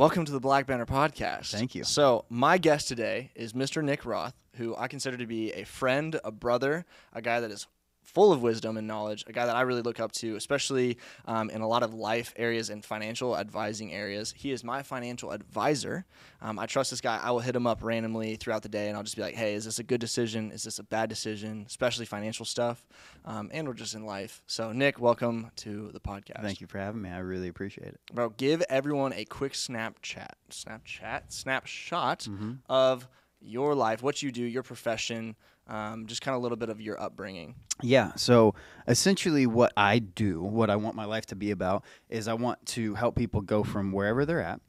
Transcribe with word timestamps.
Welcome 0.00 0.24
to 0.24 0.32
the 0.32 0.40
Black 0.40 0.66
Banner 0.66 0.86
podcast. 0.86 1.52
Thank 1.52 1.74
you. 1.74 1.84
So, 1.84 2.24
my 2.30 2.56
guest 2.56 2.88
today 2.88 3.32
is 3.34 3.52
Mr. 3.52 3.84
Nick 3.84 4.06
Roth, 4.06 4.32
who 4.54 4.74
I 4.74 4.88
consider 4.88 5.18
to 5.18 5.26
be 5.26 5.52
a 5.52 5.64
friend, 5.64 6.18
a 6.24 6.30
brother, 6.32 6.86
a 7.12 7.20
guy 7.20 7.40
that 7.40 7.50
is 7.50 7.66
full 8.02 8.32
of 8.32 8.42
wisdom 8.42 8.76
and 8.76 8.86
knowledge, 8.88 9.22
a 9.28 9.32
guy 9.32 9.46
that 9.46 9.54
I 9.54 9.60
really 9.60 9.82
look 9.82 10.00
up 10.00 10.10
to, 10.12 10.34
especially 10.34 10.98
um, 11.26 11.48
in 11.50 11.60
a 11.60 11.68
lot 11.68 11.84
of 11.84 11.94
life 11.94 12.34
areas 12.36 12.68
and 12.68 12.84
financial 12.84 13.36
advising 13.36 13.92
areas. 13.92 14.34
He 14.36 14.50
is 14.50 14.64
my 14.64 14.82
financial 14.82 15.30
advisor. 15.30 16.04
Um, 16.42 16.58
I 16.58 16.66
trust 16.66 16.90
this 16.90 17.00
guy. 17.00 17.20
I 17.22 17.30
will 17.30 17.38
hit 17.40 17.54
him 17.54 17.68
up 17.68 17.84
randomly 17.84 18.34
throughout 18.34 18.62
the 18.62 18.68
day 18.68 18.88
and 18.88 18.96
I'll 18.96 19.04
just 19.04 19.14
be 19.14 19.22
like, 19.22 19.34
hey, 19.36 19.54
is 19.54 19.64
this 19.64 19.78
a 19.78 19.84
good 19.84 20.00
decision? 20.00 20.50
Is 20.50 20.64
this 20.64 20.80
a 20.80 20.82
bad 20.82 21.08
decision? 21.08 21.64
Especially 21.68 22.04
financial 22.04 22.44
stuff. 22.44 22.84
Um, 23.24 23.48
and 23.52 23.68
we're 23.68 23.74
just 23.74 23.94
in 23.94 24.04
life. 24.04 24.42
So, 24.48 24.72
Nick, 24.72 24.98
welcome 24.98 25.50
to 25.56 25.90
the 25.92 26.00
podcast. 26.00 26.42
Thank 26.42 26.60
you 26.60 26.66
for 26.66 26.78
having 26.78 27.02
me. 27.02 27.10
I 27.10 27.18
really 27.18 27.48
appreciate 27.48 27.88
it. 27.88 28.00
Bro, 28.12 28.30
give 28.30 28.62
everyone 28.68 29.12
a 29.12 29.24
quick 29.24 29.52
Snapchat, 29.52 30.30
Snapchat, 30.50 31.22
snapshot 31.28 32.20
Mm-hmm. 32.20 32.52
of 32.68 33.06
your 33.42 33.74
life, 33.74 34.02
what 34.02 34.22
you 34.22 34.30
do, 34.32 34.42
your 34.42 34.62
profession, 34.62 35.34
um, 35.70 36.06
just 36.06 36.20
kind 36.20 36.34
of 36.34 36.40
a 36.40 36.42
little 36.42 36.56
bit 36.58 36.68
of 36.68 36.80
your 36.80 37.00
upbringing. 37.00 37.54
Yeah. 37.80 38.12
So 38.16 38.54
essentially, 38.86 39.46
what 39.46 39.72
I 39.76 40.00
do, 40.00 40.42
what 40.42 40.68
I 40.68 40.76
want 40.76 40.96
my 40.96 41.04
life 41.04 41.26
to 41.26 41.36
be 41.36 41.50
about, 41.52 41.84
is 42.08 42.28
I 42.28 42.34
want 42.34 42.64
to 42.66 42.94
help 42.94 43.16
people 43.16 43.40
go 43.40 43.62
from 43.62 43.92
wherever 43.92 44.26
they're 44.26 44.42
at 44.42 44.60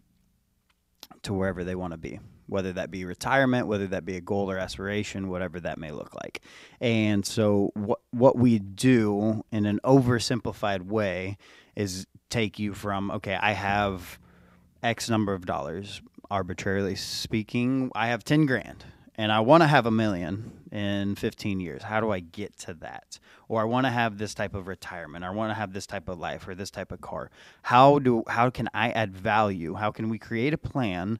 to 1.23 1.33
wherever 1.33 1.63
they 1.63 1.75
want 1.75 1.91
to 1.91 1.97
be, 1.97 2.19
whether 2.47 2.71
that 2.73 2.89
be 2.89 3.03
retirement, 3.05 3.67
whether 3.67 3.87
that 3.87 4.05
be 4.05 4.15
a 4.15 4.21
goal 4.21 4.49
or 4.49 4.57
aspiration, 4.57 5.27
whatever 5.27 5.59
that 5.59 5.77
may 5.77 5.91
look 5.91 6.15
like. 6.15 6.41
And 6.79 7.25
so, 7.25 7.71
what 7.73 7.99
what 8.11 8.37
we 8.37 8.59
do 8.59 9.43
in 9.51 9.65
an 9.65 9.79
oversimplified 9.83 10.83
way 10.83 11.37
is 11.75 12.05
take 12.29 12.59
you 12.59 12.73
from 12.73 13.11
okay, 13.11 13.37
I 13.41 13.53
have 13.53 14.19
X 14.83 15.09
number 15.09 15.33
of 15.33 15.45
dollars, 15.45 16.01
arbitrarily 16.29 16.95
speaking, 16.95 17.91
I 17.93 18.07
have 18.07 18.23
10 18.23 18.45
grand 18.45 18.85
and 19.21 19.31
I 19.31 19.39
want 19.41 19.61
to 19.61 19.67
have 19.67 19.85
a 19.85 19.91
million 19.91 20.51
in 20.71 21.15
15 21.15 21.59
years. 21.59 21.83
How 21.83 21.99
do 22.01 22.09
I 22.11 22.21
get 22.21 22.57
to 22.59 22.73
that? 22.75 23.19
Or 23.47 23.61
I 23.61 23.65
want 23.65 23.85
to 23.85 23.91
have 23.91 24.17
this 24.17 24.33
type 24.33 24.55
of 24.55 24.67
retirement. 24.67 25.23
Or 25.23 25.27
I 25.27 25.31
want 25.31 25.51
to 25.51 25.53
have 25.53 25.73
this 25.73 25.85
type 25.85 26.09
of 26.09 26.17
life 26.17 26.47
or 26.47 26.55
this 26.55 26.71
type 26.71 26.91
of 26.91 27.01
car. 27.01 27.29
How 27.61 27.99
do 27.99 28.23
how 28.27 28.49
can 28.49 28.67
I 28.73 28.89
add 28.89 29.15
value? 29.15 29.75
How 29.75 29.91
can 29.91 30.09
we 30.09 30.17
create 30.17 30.53
a 30.53 30.57
plan 30.57 31.19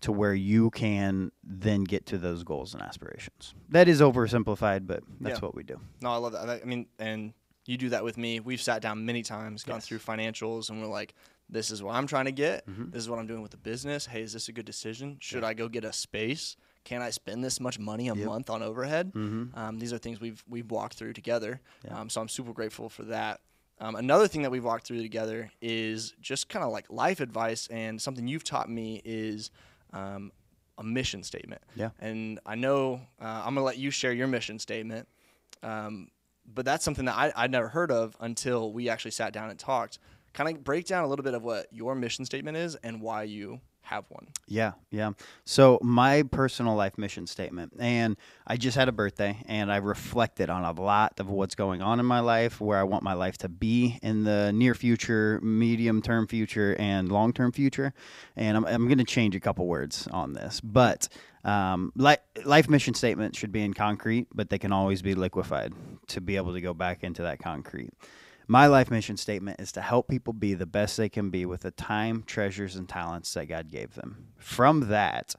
to 0.00 0.10
where 0.10 0.34
you 0.34 0.70
can 0.70 1.30
then 1.44 1.84
get 1.84 2.06
to 2.06 2.18
those 2.18 2.42
goals 2.42 2.74
and 2.74 2.82
aspirations? 2.82 3.54
That 3.68 3.86
is 3.88 4.00
oversimplified, 4.00 4.86
but 4.88 5.04
that's 5.20 5.38
Yeah. 5.38 5.46
what 5.46 5.54
we 5.54 5.62
do. 5.62 5.78
No, 6.02 6.10
I 6.10 6.16
love 6.16 6.32
that. 6.32 6.48
I 6.50 6.64
mean, 6.64 6.86
and 6.98 7.34
you 7.66 7.76
do 7.76 7.90
that 7.90 8.02
with 8.02 8.18
me. 8.18 8.40
We've 8.40 8.60
sat 8.60 8.82
down 8.82 9.06
many 9.06 9.22
times, 9.22 9.62
gone 9.62 9.76
Yes. 9.76 9.86
through 9.86 9.98
financials, 9.98 10.70
and 10.70 10.80
we're 10.82 10.88
like, 10.88 11.14
this 11.48 11.70
is 11.70 11.82
what 11.84 11.94
I'm 11.94 12.06
trying 12.08 12.24
to 12.26 12.32
get. 12.32 12.66
Mm-hmm. 12.66 12.90
This 12.90 13.02
is 13.02 13.08
what 13.08 13.18
I'm 13.20 13.26
doing 13.26 13.42
with 13.42 13.52
the 13.52 13.56
business. 13.58 14.06
Hey, 14.06 14.22
is 14.22 14.32
this 14.32 14.48
a 14.48 14.52
good 14.52 14.66
decision? 14.66 15.18
Should 15.20 15.44
I 15.44 15.54
go 15.54 15.68
get 15.68 15.84
a 15.84 15.92
space? 15.92 16.56
Can 16.88 17.02
I 17.02 17.10
spend 17.10 17.44
this 17.44 17.60
much 17.60 17.78
money 17.78 18.08
a 18.08 18.14
month 18.14 18.48
on 18.48 18.62
overhead? 18.62 19.12
Um, 19.54 19.78
these 19.78 19.92
are 19.92 19.98
things 19.98 20.20
we've 20.22 20.42
we've 20.48 20.70
walked 20.70 20.94
through 20.94 21.12
together. 21.12 21.60
Um, 21.90 22.08
so 22.08 22.20
I'm 22.22 22.28
super 22.28 22.52
grateful 22.54 22.88
for 22.88 23.02
that. 23.04 23.40
Um, 23.78 23.94
another 23.94 24.26
thing 24.26 24.40
that 24.42 24.50
we've 24.50 24.64
walked 24.64 24.86
through 24.86 25.02
together 25.02 25.50
is 25.60 26.14
just 26.22 26.48
kind 26.48 26.64
of 26.64 26.72
like 26.72 26.86
life 26.90 27.20
advice, 27.20 27.68
and 27.70 28.00
something 28.00 28.26
you've 28.26 28.42
taught 28.42 28.70
me 28.70 29.02
is 29.04 29.50
um, 29.92 30.32
a 30.78 30.82
mission 30.82 31.22
statement. 31.22 31.60
Yeah. 31.76 31.90
And 32.00 32.40
I 32.46 32.54
know 32.54 33.02
uh, 33.20 33.42
I'm 33.44 33.54
gonna 33.54 33.66
let 33.66 33.76
you 33.76 33.90
share 33.90 34.12
your 34.14 34.26
mission 34.26 34.58
statement. 34.58 35.06
Um, 35.62 36.08
but 36.46 36.64
that's 36.64 36.84
something 36.84 37.04
that 37.04 37.16
I, 37.16 37.32
I'd 37.36 37.50
never 37.50 37.68
heard 37.68 37.90
of 37.92 38.16
until 38.20 38.72
we 38.72 38.88
actually 38.88 39.10
sat 39.10 39.34
down 39.34 39.50
and 39.50 39.58
talked. 39.58 39.98
Kind 40.32 40.56
of 40.56 40.64
break 40.64 40.86
down 40.86 41.04
a 41.04 41.06
little 41.06 41.22
bit 41.22 41.34
of 41.34 41.42
what 41.42 41.66
your 41.70 41.94
mission 41.94 42.24
statement 42.24 42.56
is 42.56 42.76
and 42.76 43.02
why 43.02 43.24
you 43.24 43.60
have 43.88 44.04
one. 44.10 44.28
Yeah, 44.46 44.72
yeah. 44.90 45.12
So 45.44 45.78
my 45.82 46.22
personal 46.22 46.74
life 46.74 46.98
mission 46.98 47.26
statement, 47.26 47.72
and 47.78 48.16
I 48.46 48.58
just 48.58 48.76
had 48.76 48.88
a 48.88 48.92
birthday, 48.92 49.42
and 49.46 49.72
I 49.72 49.76
reflected 49.76 50.50
on 50.50 50.62
a 50.62 50.78
lot 50.78 51.18
of 51.18 51.30
what's 51.30 51.54
going 51.54 51.80
on 51.80 51.98
in 51.98 52.04
my 52.04 52.20
life, 52.20 52.60
where 52.60 52.78
I 52.78 52.82
want 52.82 53.02
my 53.02 53.14
life 53.14 53.38
to 53.38 53.48
be 53.48 53.98
in 54.02 54.24
the 54.24 54.52
near 54.52 54.74
future, 54.74 55.40
medium 55.42 56.02
term 56.02 56.26
future, 56.26 56.76
and 56.78 57.10
long 57.10 57.32
term 57.32 57.50
future. 57.50 57.94
And 58.36 58.58
I'm, 58.58 58.66
I'm 58.66 58.86
going 58.88 58.98
to 58.98 59.04
change 59.04 59.34
a 59.34 59.40
couple 59.40 59.66
words 59.66 60.06
on 60.12 60.34
this, 60.34 60.60
but 60.60 61.08
um, 61.44 61.90
li- 61.96 62.16
life 62.44 62.68
mission 62.68 62.92
statement 62.92 63.36
should 63.36 63.52
be 63.52 63.62
in 63.62 63.72
concrete, 63.72 64.26
but 64.34 64.50
they 64.50 64.58
can 64.58 64.70
always 64.70 65.00
be 65.00 65.14
liquefied 65.14 65.72
to 66.08 66.20
be 66.20 66.36
able 66.36 66.52
to 66.52 66.60
go 66.60 66.74
back 66.74 67.02
into 67.02 67.22
that 67.22 67.38
concrete. 67.38 67.90
My 68.50 68.66
life 68.66 68.90
mission 68.90 69.18
statement 69.18 69.60
is 69.60 69.72
to 69.72 69.82
help 69.82 70.08
people 70.08 70.32
be 70.32 70.54
the 70.54 70.64
best 70.64 70.96
they 70.96 71.10
can 71.10 71.28
be 71.28 71.44
with 71.44 71.60
the 71.60 71.70
time, 71.70 72.24
treasures, 72.26 72.76
and 72.76 72.88
talents 72.88 73.34
that 73.34 73.44
God 73.44 73.70
gave 73.70 73.94
them. 73.94 74.28
From 74.38 74.88
that, 74.88 75.34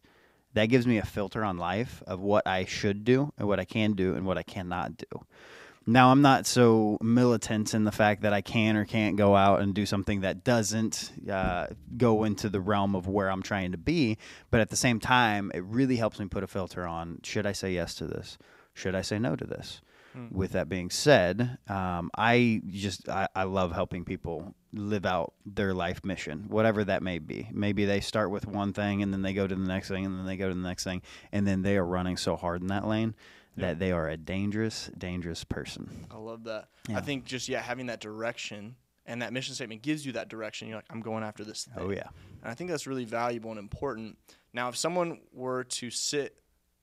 that 0.54 0.68
gives 0.68 0.86
me 0.86 1.00
a 1.00 1.06
filter 1.06 1.44
on 1.44 1.58
life 1.58 2.04
of 2.06 2.20
what 2.20 2.46
I 2.46 2.66
should 2.66 3.04
do 3.04 3.34
and 3.40 3.48
what 3.48 3.60
I 3.60 3.66
can 3.66 3.94
do 3.94 4.14
and 4.14 4.28
what 4.28 4.38
I 4.38 4.44
cannot 4.44 4.98
do. 4.98 5.26
Now, 5.88 6.12
I'm 6.12 6.22
not 6.22 6.46
so 6.46 7.00
militant 7.02 7.74
in 7.74 7.84
the 7.84 7.92
fact 7.92 8.22
that 8.22 8.32
I 8.32 8.42
can 8.42 8.76
or 8.76 8.86
can't 8.86 9.16
go 9.16 9.36
out 9.36 9.62
and 9.62 9.74
do 9.74 9.88
something 9.88 10.22
that 10.22 10.44
doesn't 10.44 11.12
uh, 11.28 11.68
go 11.98 12.26
into 12.26 12.48
the 12.48 12.62
realm 12.62 12.96
of 12.96 13.08
where 13.08 13.32
I'm 13.32 13.42
trying 13.42 13.72
to 13.72 13.78
be. 13.80 14.20
But 14.52 14.62
at 14.62 14.70
the 14.70 14.76
same 14.76 15.00
time, 15.00 15.52
it 15.56 15.64
really 15.64 15.96
helps 15.96 16.20
me 16.20 16.28
put 16.28 16.44
a 16.44 16.48
filter 16.48 16.86
on 16.86 17.22
should 17.24 17.48
I 17.48 17.54
say 17.54 17.74
yes 17.74 17.96
to 17.96 18.06
this? 18.06 18.38
Should 18.76 18.94
I 18.94 19.02
say 19.02 19.18
no 19.18 19.36
to 19.36 19.46
this? 19.46 19.82
With 20.32 20.52
that 20.54 20.70
being 20.70 20.90
said, 20.90 21.58
um, 21.68 22.10
I 22.18 22.62
just 22.68 23.08
I, 23.10 23.28
I 23.36 23.44
love 23.44 23.72
helping 23.72 24.06
people 24.06 24.56
live 24.74 25.06
out 25.06 25.34
their 25.46 25.74
life 25.74 26.04
mission, 26.04 26.46
whatever 26.48 26.84
that 26.84 27.02
may 27.02 27.20
be. 27.20 27.50
Maybe 27.52 27.86
they 27.86 28.00
start 28.00 28.32
with 28.32 28.46
one 28.46 28.74
thing 28.74 29.02
and 29.02 29.14
then 29.14 29.22
they 29.22 29.34
go 29.34 29.48
to 29.48 29.56
the 29.56 29.68
next 29.68 29.88
thing 29.88 30.06
and 30.06 30.18
then 30.18 30.26
they 30.26 30.38
go 30.38 30.50
to 30.50 30.56
the 30.56 30.62
next 30.62 30.84
thing, 30.84 31.02
and 31.32 31.48
then 31.48 31.62
they 31.62 31.78
are 31.78 31.86
running 31.86 32.18
so 32.18 32.36
hard 32.36 32.62
in 32.62 32.68
that 32.68 32.88
lane 32.88 33.16
that 33.58 33.80
they 33.80 33.92
are 33.92 34.08
a 34.08 34.18
dangerous, 34.18 34.90
dangerous 34.98 35.44
person. 35.44 36.08
I 36.12 36.18
love 36.18 36.44
that. 36.46 36.70
I 36.94 37.02
think 37.02 37.26
just, 37.26 37.50
yeah, 37.50 37.62
having 37.62 37.88
that 37.88 38.00
direction 38.00 38.76
and 39.06 39.22
that 39.22 39.34
mission 39.34 39.54
statement 39.56 39.82
gives 39.82 40.06
you 40.06 40.14
that 40.14 40.30
direction. 40.30 40.68
You're 40.68 40.78
like, 40.78 40.86
I'm 40.90 41.02
going 41.02 41.24
after 41.24 41.44
this 41.44 41.66
thing. 41.66 41.74
Oh 41.78 41.90
yeah, 41.90 42.08
And 42.42 42.52
I 42.52 42.54
think 42.54 42.70
that's 42.70 42.88
really 42.88 43.06
valuable 43.06 43.50
and 43.50 43.60
important. 43.60 44.18
Now, 44.54 44.70
if 44.70 44.78
someone 44.78 45.20
were 45.34 45.64
to 45.66 45.90
sit 45.90 46.38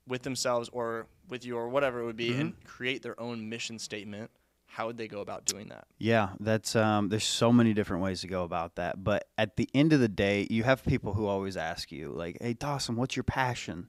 with 0.06 0.22
themselves 0.22 0.69
or 0.72 1.06
with 1.28 1.44
you 1.44 1.56
or 1.56 1.69
whatever 1.69 2.00
it 2.00 2.04
would 2.04 2.16
be 2.16 2.32
and 2.34 2.64
create 2.64 3.03
their 3.03 3.19
own 3.20 3.48
mission 3.48 3.78
statement, 3.78 4.31
how 4.66 4.87
would 4.87 4.97
they 4.98 5.09
go 5.09 5.20
about 5.20 5.44
doing 5.47 5.69
that? 5.69 5.87
Yeah, 5.98 6.31
that's 6.41 6.76
um 6.76 7.09
there's 7.09 7.25
so 7.25 7.53
many 7.53 7.72
different 7.72 8.03
ways 8.03 8.20
to 8.20 8.26
go 8.26 8.44
about 8.44 8.75
that. 8.76 9.03
But 9.03 9.28
at 9.38 9.56
the 9.56 9.69
end 9.75 9.92
of 9.92 10.00
the 10.00 10.09
day, 10.09 10.47
you 10.50 10.65
have 10.65 10.84
people 10.84 11.15
who 11.15 11.26
always 11.26 11.56
ask 11.56 11.91
you 11.91 12.10
like, 12.10 12.36
"Hey 12.41 12.53
Dawson, 12.53 12.97
what's 12.97 13.16
your 13.16 13.25
passion? 13.25 13.88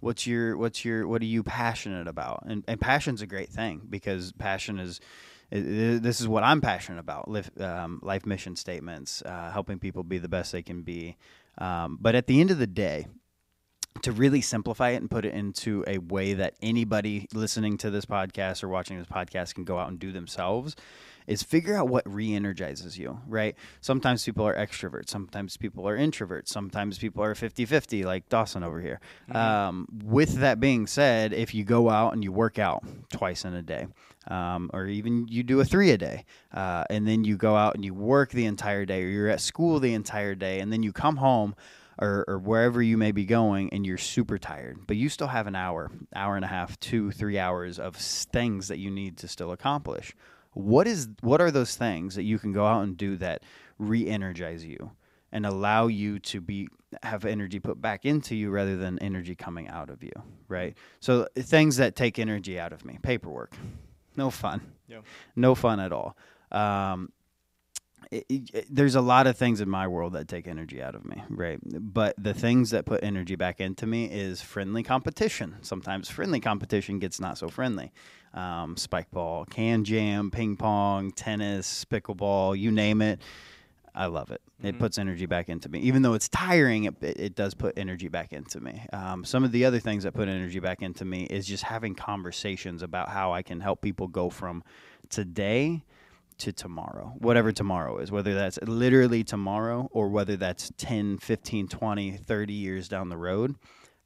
What's 0.00 0.26
your 0.26 0.56
what's 0.56 0.84
your 0.84 1.08
what 1.08 1.22
are 1.22 1.26
you 1.26 1.42
passionate 1.42 2.06
about?" 2.06 2.44
And 2.46 2.64
and 2.68 2.80
passion's 2.80 3.22
a 3.22 3.26
great 3.26 3.48
thing 3.50 3.82
because 3.88 4.32
passion 4.32 4.78
is 4.78 5.00
this 5.50 6.20
is 6.20 6.26
what 6.28 6.42
I'm 6.42 6.60
passionate 6.60 6.98
about. 6.98 7.30
Life, 7.30 7.50
um, 7.60 8.00
life 8.02 8.26
mission 8.26 8.56
statements, 8.56 9.22
uh, 9.22 9.50
helping 9.52 9.78
people 9.78 10.02
be 10.02 10.18
the 10.18 10.28
best 10.28 10.50
they 10.52 10.62
can 10.62 10.82
be. 10.82 11.16
Um, 11.58 11.98
but 12.00 12.14
at 12.14 12.26
the 12.26 12.40
end 12.40 12.50
of 12.50 12.58
the 12.58 12.66
day, 12.66 13.06
to 14.02 14.12
really 14.12 14.40
simplify 14.40 14.90
it 14.90 14.96
and 14.96 15.10
put 15.10 15.24
it 15.24 15.34
into 15.34 15.84
a 15.86 15.98
way 15.98 16.34
that 16.34 16.54
anybody 16.62 17.28
listening 17.34 17.76
to 17.78 17.90
this 17.90 18.04
podcast 18.04 18.62
or 18.62 18.68
watching 18.68 18.98
this 18.98 19.06
podcast 19.06 19.54
can 19.54 19.64
go 19.64 19.78
out 19.78 19.88
and 19.88 19.98
do 19.98 20.12
themselves 20.12 20.76
is 21.26 21.42
figure 21.42 21.76
out 21.76 21.88
what 21.88 22.02
re-energizes 22.12 22.98
you 22.98 23.20
right? 23.26 23.56
Sometimes 23.80 24.24
people 24.24 24.46
are 24.46 24.54
extroverts 24.54 25.08
sometimes 25.08 25.56
people 25.56 25.88
are 25.88 25.96
introverts 25.96 26.48
sometimes 26.48 26.98
people 26.98 27.22
are 27.22 27.34
50-50 27.34 28.04
like 28.04 28.28
dawson 28.28 28.62
over 28.62 28.80
here. 28.80 29.00
Um, 29.32 29.86
with 30.04 30.34
that 30.36 30.60
being 30.60 30.86
said 30.86 31.32
if 31.32 31.54
you 31.54 31.64
go 31.64 31.90
out 31.90 32.12
and 32.12 32.22
you 32.22 32.32
work 32.32 32.58
out 32.58 32.84
twice 33.10 33.44
in 33.44 33.54
a 33.54 33.62
day 33.62 33.86
um, 34.28 34.70
or 34.72 34.86
even 34.86 35.26
you 35.28 35.42
do 35.42 35.60
a 35.60 35.64
three 35.64 35.90
a 35.90 35.98
day 35.98 36.24
uh, 36.52 36.84
and 36.90 37.06
then 37.06 37.24
you 37.24 37.36
go 37.36 37.56
out 37.56 37.74
and 37.74 37.84
you 37.84 37.94
work 37.94 38.30
the 38.30 38.46
entire 38.46 38.84
day 38.84 39.02
or 39.02 39.08
you're 39.08 39.28
at 39.28 39.40
school 39.40 39.80
the 39.80 39.94
entire 39.94 40.34
day 40.34 40.60
and 40.60 40.72
then 40.72 40.82
you 40.82 40.92
come 40.92 41.16
home 41.16 41.54
or, 41.98 42.24
or 42.28 42.38
wherever 42.38 42.82
you 42.82 42.96
may 42.96 43.12
be 43.12 43.24
going 43.24 43.70
and 43.72 43.86
you're 43.86 43.96
super 43.96 44.38
tired 44.38 44.86
but 44.86 44.96
you 44.96 45.08
still 45.08 45.28
have 45.28 45.46
an 45.46 45.56
hour 45.56 45.90
hour 46.14 46.36
and 46.36 46.44
a 46.44 46.48
half 46.48 46.78
two 46.80 47.10
three 47.10 47.38
hours 47.38 47.78
of 47.78 47.96
things 47.96 48.68
that 48.68 48.78
you 48.78 48.90
need 48.90 49.16
to 49.18 49.28
still 49.28 49.52
accomplish. 49.52 50.14
What 50.52 50.86
is 50.86 51.08
what 51.20 51.40
are 51.40 51.50
those 51.50 51.76
things 51.76 52.14
that 52.14 52.22
you 52.22 52.38
can 52.38 52.52
go 52.52 52.66
out 52.66 52.82
and 52.82 52.96
do 52.96 53.16
that 53.16 53.42
re-energize 53.78 54.64
you 54.64 54.92
and 55.32 55.44
allow 55.44 55.86
you 55.86 56.18
to 56.18 56.40
be 56.40 56.68
have 57.02 57.24
energy 57.24 57.60
put 57.60 57.80
back 57.80 58.06
into 58.06 58.34
you 58.34 58.50
rather 58.50 58.76
than 58.76 58.98
energy 59.00 59.34
coming 59.34 59.68
out 59.68 59.90
of 59.90 60.02
you 60.02 60.12
right? 60.48 60.76
So 61.00 61.26
things 61.36 61.76
that 61.76 61.96
take 61.96 62.18
energy 62.18 62.58
out 62.58 62.72
of 62.72 62.84
me. 62.84 62.98
Paperwork. 63.02 63.54
No 64.16 64.30
fun. 64.30 64.60
Yeah. 64.88 65.00
no 65.34 65.54
fun 65.54 65.80
at 65.80 65.92
all. 65.92 66.16
Um, 66.52 67.10
it, 68.10 68.24
it- 68.28 68.66
there's 68.74 68.94
a 68.94 69.00
lot 69.00 69.26
of 69.26 69.36
things 69.36 69.60
in 69.60 69.68
my 69.68 69.86
world 69.88 70.12
that 70.14 70.28
take 70.28 70.46
energy 70.46 70.82
out 70.82 70.94
of 70.94 71.04
me, 71.04 71.22
right? 71.28 71.58
But 71.64 72.14
the 72.18 72.34
things 72.34 72.70
that 72.70 72.84
put 72.84 73.02
energy 73.02 73.36
back 73.36 73.60
into 73.60 73.86
me 73.86 74.06
is 74.06 74.42
friendly 74.42 74.82
competition. 74.82 75.56
Sometimes 75.62 76.08
friendly 76.08 76.40
competition 76.40 76.98
gets 76.98 77.20
not 77.20 77.38
so 77.38 77.48
friendly. 77.48 77.92
Um, 78.34 78.76
spike 78.76 79.10
ball, 79.10 79.44
Kan 79.46 79.84
Jam, 79.84 80.30
ping 80.30 80.56
pong, 80.56 81.10
tennis, 81.10 81.84
pickleball, 81.86 82.58
you 82.58 82.70
name 82.70 83.00
it. 83.02 83.20
I 83.94 84.06
love 84.06 84.30
it. 84.30 84.42
Mm-hmm. 84.58 84.66
It 84.66 84.78
puts 84.78 84.98
energy 84.98 85.24
back 85.24 85.48
into 85.48 85.70
me. 85.70 85.78
Even 85.80 86.02
though 86.02 86.12
it's 86.12 86.28
tiring, 86.28 86.84
it, 86.84 87.02
it, 87.02 87.18
it 87.18 87.34
does 87.34 87.54
put 87.54 87.78
energy 87.78 88.08
back 88.08 88.34
into 88.34 88.60
me. 88.60 88.84
Um, 88.92 89.24
some 89.24 89.42
of 89.42 89.52
the 89.52 89.64
other 89.64 89.78
things 89.80 90.04
that 90.04 90.12
put 90.12 90.28
energy 90.28 90.60
back 90.60 90.82
into 90.82 91.06
me 91.06 91.24
is 91.24 91.46
just 91.46 91.64
having 91.64 91.94
conversations 91.94 92.82
about 92.82 93.08
how 93.08 93.32
I 93.32 93.40
can 93.40 93.60
help 93.60 93.80
people 93.80 94.06
go 94.06 94.28
from 94.28 94.62
today 95.08 95.82
to 96.38 96.52
tomorrow, 96.52 97.14
whatever 97.18 97.52
tomorrow 97.52 97.98
is, 97.98 98.10
whether 98.10 98.34
that's 98.34 98.58
literally 98.62 99.24
tomorrow 99.24 99.88
or 99.92 100.08
whether 100.08 100.36
that's 100.36 100.70
10, 100.76 101.18
15, 101.18 101.68
20, 101.68 102.12
30 102.12 102.52
years 102.52 102.88
down 102.88 103.08
the 103.08 103.16
road. 103.16 103.56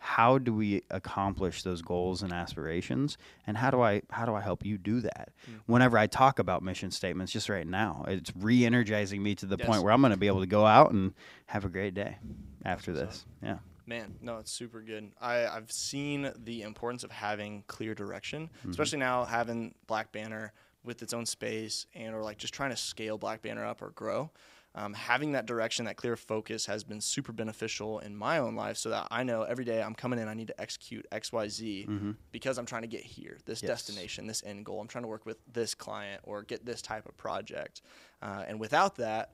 How 0.02 0.38
do 0.38 0.54
we 0.54 0.82
accomplish 0.90 1.62
those 1.62 1.82
goals 1.82 2.22
and 2.22 2.32
aspirations 2.32 3.18
and 3.46 3.58
how 3.58 3.70
do 3.70 3.82
I 3.82 4.00
how 4.08 4.24
do 4.24 4.34
I 4.34 4.40
help 4.40 4.64
you 4.64 4.78
do 4.78 5.00
that? 5.02 5.28
Mm. 5.46 5.60
Whenever 5.66 5.98
I 5.98 6.06
talk 6.06 6.38
about 6.38 6.62
mission 6.62 6.90
statements 6.90 7.32
just 7.32 7.50
right 7.50 7.66
now, 7.66 8.06
it's 8.08 8.32
re-energizing 8.34 9.22
me 9.22 9.34
to 9.34 9.46
the 9.46 9.56
Yes. 9.58 9.66
point 9.68 9.82
where 9.82 9.92
I'm 9.92 10.00
going 10.00 10.12
to 10.12 10.16
be 10.16 10.26
able 10.26 10.40
to 10.40 10.46
go 10.46 10.64
out 10.64 10.92
and 10.92 11.12
have 11.46 11.66
a 11.66 11.68
great 11.68 11.92
day 11.92 12.16
after 12.64 12.92
this. 12.94 13.26
Yeah. 13.42 13.58
Man, 13.86 14.14
no, 14.22 14.38
it's 14.38 14.52
super 14.52 14.80
good. 14.80 15.10
I, 15.20 15.46
I've 15.46 15.70
seen 15.72 16.32
the 16.44 16.62
importance 16.62 17.04
of 17.04 17.10
having 17.10 17.64
clear 17.66 17.94
direction, 17.94 18.48
mm-hmm. 18.60 18.70
especially 18.70 19.00
now 19.00 19.24
having 19.24 19.74
Black 19.86 20.12
Banner 20.12 20.52
with 20.84 21.02
its 21.02 21.12
own 21.12 21.26
space 21.26 21.86
and 21.94 22.14
or 22.14 22.22
like 22.22 22.38
just 22.38 22.54
trying 22.54 22.70
to 22.70 22.76
scale 22.76 23.18
Black 23.18 23.42
Banner 23.42 23.64
up 23.64 23.82
or 23.82 23.90
grow. 23.90 24.30
Um, 24.72 24.94
having 24.94 25.32
that 25.32 25.46
direction, 25.46 25.86
that 25.86 25.96
clear 25.96 26.16
focus 26.16 26.66
has 26.66 26.84
been 26.84 27.00
super 27.00 27.32
beneficial 27.32 27.98
in 27.98 28.14
my 28.16 28.38
own 28.38 28.54
life 28.54 28.76
so 28.76 28.90
that 28.90 29.08
I 29.10 29.24
know 29.24 29.42
every 29.42 29.64
day 29.64 29.82
I'm 29.82 29.96
coming 29.96 30.20
in, 30.20 30.28
I 30.28 30.34
need 30.34 30.46
to 30.46 30.60
execute 30.60 31.04
X, 31.10 31.32
Y, 31.32 31.48
Z 31.48 31.88
because 32.30 32.56
I'm 32.56 32.66
trying 32.66 32.82
to 32.82 32.88
get 32.88 33.02
here, 33.02 33.38
this 33.46 33.62
Yes. 33.64 33.68
destination, 33.68 34.28
this 34.28 34.44
end 34.46 34.64
goal. 34.64 34.80
I'm 34.80 34.86
trying 34.86 35.02
to 35.02 35.08
work 35.08 35.26
with 35.26 35.38
this 35.52 35.74
client 35.74 36.20
or 36.22 36.44
get 36.44 36.64
this 36.64 36.82
type 36.82 37.06
of 37.06 37.16
project. 37.16 37.82
Uh, 38.22 38.44
and 38.46 38.60
without 38.60 38.94
that, 38.96 39.32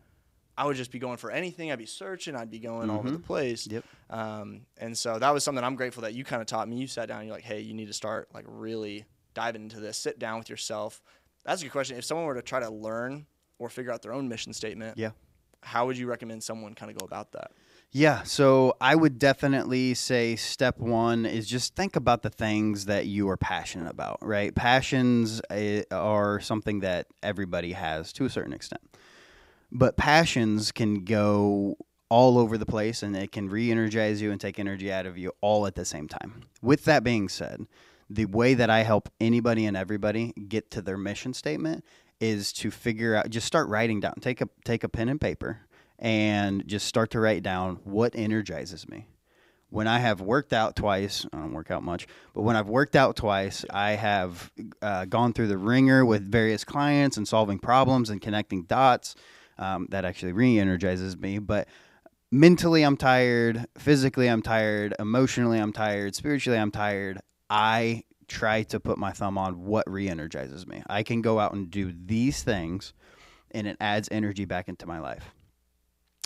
I 0.56 0.64
would 0.64 0.76
just 0.76 0.90
be 0.90 0.98
going 0.98 1.19
for 1.19 1.31
anything. 1.31 1.70
I'd 1.70 1.78
be 1.78 1.84
searching. 1.84 2.34
I'd 2.34 2.50
be 2.50 2.58
going 2.58 2.88
all 2.88 3.00
over 3.00 3.10
the 3.10 3.19
place. 3.19 3.66
Yep. 3.66 3.84
Um, 4.08 4.62
and 4.78 4.96
so 4.96 5.19
that 5.19 5.34
was 5.34 5.44
something 5.44 5.62
I'm 5.62 5.76
grateful 5.76 6.02
that 6.04 6.14
you 6.14 6.25
kind 6.25 6.40
of 6.40 6.48
taught 6.48 6.66
me. 6.66 6.76
You 6.76 6.87
sat 6.87 7.08
down 7.08 7.19
and 7.19 7.26
you're 7.28 7.37
like, 7.37 7.44
hey, 7.44 7.60
you 7.60 7.75
need 7.75 7.88
to 7.88 7.93
start 7.93 8.28
like 8.32 8.46
really 8.48 9.04
diving 9.34 9.64
into 9.64 9.81
this. 9.81 9.98
Sit 9.98 10.19
down 10.19 10.38
with 10.38 10.48
yourself. 10.48 11.02
That's 11.46 11.62
a 11.62 11.64
good 11.64 11.72
question. 11.72 11.96
If 11.96 12.04
someone 12.04 12.26
were 12.26 12.34
to 12.34 12.43
try 12.43 12.60
to 12.60 12.69
learn 12.70 13.26
or 13.58 13.69
figure 13.70 13.93
out 13.93 14.02
their 14.02 14.12
own 14.12 14.28
mission 14.28 14.52
statement, 14.52 14.98
Yeah. 14.98 15.10
how 15.62 15.87
would 15.87 15.96
you 15.96 16.06
recommend 16.08 16.43
someone 16.43 16.75
kind 16.75 16.90
of 16.90 16.98
go 16.98 17.06
about 17.06 17.32
that? 17.32 17.52
Yeah, 17.93 18.25
so 18.25 18.75
I 18.81 18.96
would 18.96 19.19
definitely 19.19 19.94
say 19.94 20.34
step 20.37 20.78
one 20.78 21.25
is 21.25 21.46
just 21.46 21.76
think 21.76 21.94
about 21.96 22.22
the 22.22 22.31
things 22.31 22.87
that 22.87 23.06
you 23.06 23.28
are 23.31 23.37
passionate 23.37 23.88
about, 23.90 24.19
right? 24.20 24.54
Passions 24.54 25.40
eh, 25.50 25.84
are 25.93 26.40
something 26.40 26.81
that 26.81 27.06
everybody 27.22 27.72
has 27.72 28.12
to 28.14 28.25
a 28.25 28.28
certain 28.28 28.52
extent, 28.52 28.82
but 29.70 29.96
passions 29.96 30.72
can 30.72 31.04
go 31.04 31.76
all 32.08 32.38
over 32.38 32.58
the 32.58 32.66
place 32.66 33.02
and 33.02 33.16
it 33.16 33.32
can 33.32 33.48
re 33.48 33.70
energize 33.70 34.20
you 34.20 34.31
and 34.32 34.40
take 34.40 34.58
energy 34.58 34.93
out 34.93 35.06
of 35.06 35.16
you 35.16 35.32
all 35.40 35.66
at 35.66 35.76
the 35.76 35.84
same 35.84 36.08
time. 36.08 36.43
With 36.60 36.84
that 36.84 37.02
being 37.02 37.28
said, 37.28 37.66
the 38.08 38.26
way 38.26 38.55
that 38.55 38.70
I 38.70 38.82
help 38.82 39.08
anybody 39.20 39.67
and 39.67 39.76
everybody 39.76 40.32
get 40.32 40.70
to 40.73 40.82
their 40.82 40.97
mission 40.97 41.35
statement 41.35 41.85
is 42.20 42.53
to 42.55 42.70
figure 42.70 43.14
out 43.14 43.29
just 43.31 43.47
start 43.47 43.69
writing 43.69 44.00
down 44.00 44.14
take 44.20 44.41
a 44.41 44.49
take 44.64 44.85
a 44.85 44.88
pen 44.88 45.08
and 45.08 45.20
paper 45.20 45.61
and 45.99 46.67
just 46.67 46.87
start 46.87 47.11
to 47.11 47.20
write 47.20 47.43
down 47.43 47.76
what 47.85 48.14
energizes 48.14 48.88
me 48.88 49.06
when 49.70 49.88
I 49.88 49.99
have 49.99 50.20
worked 50.20 50.53
out 50.53 50.76
twice, 50.76 51.26
I 51.32 51.38
don't 51.38 51.53
work 51.53 51.70
out 51.70 51.82
much, 51.82 52.06
but 52.35 52.43
when 52.43 52.56
I've 52.56 52.69
worked 52.69 52.94
out 52.94 53.17
twice, 53.17 53.64
I 53.70 53.91
have 53.93 54.50
uh, 54.81 55.06
gone 55.06 55.32
through 55.32 55.49
the 55.49 55.58
ringer 55.58 56.05
with 56.05 56.23
various 56.23 56.64
clients 56.64 57.17
and 57.17 57.26
solving 57.26 57.58
problems 57.58 58.11
and 58.11 58.20
connecting 58.20 58.62
dots. 58.62 59.14
Um, 59.58 59.87
that 59.91 60.05
actually 60.05 60.32
re 60.32 60.58
energizes 60.58 61.17
me. 61.17 61.38
But 61.38 61.67
mentally, 62.31 62.82
I'm 62.82 62.97
tired. 62.97 63.64
Physically, 63.79 64.29
I'm 64.29 64.43
tired. 64.43 64.94
Emotionally, 64.99 65.58
I'm 65.58 65.73
tired. 65.73 66.14
Spiritually, 66.14 66.58
I'm 66.58 66.70
tired. 66.70 67.20
I 67.48 68.04
try 68.28 68.64
to 68.64 68.81
put 68.81 68.98
my 68.98 69.12
thumb 69.12 69.38
on 69.38 69.64
what 69.64 69.88
re 69.90 70.08
energizes 70.08 70.66
me. 70.66 70.82
I 70.88 71.02
can 71.02 71.22
go 71.22 71.38
out 71.38 71.54
and 71.54 71.70
do 71.70 71.93
these 71.93 72.43
things, 72.43 72.93
and 73.52 73.66
it 73.66 73.76
adds 73.81 74.08
energy 74.10 74.44
back 74.44 74.69
into 74.69 74.87
my 74.87 74.98
life. 74.98 75.34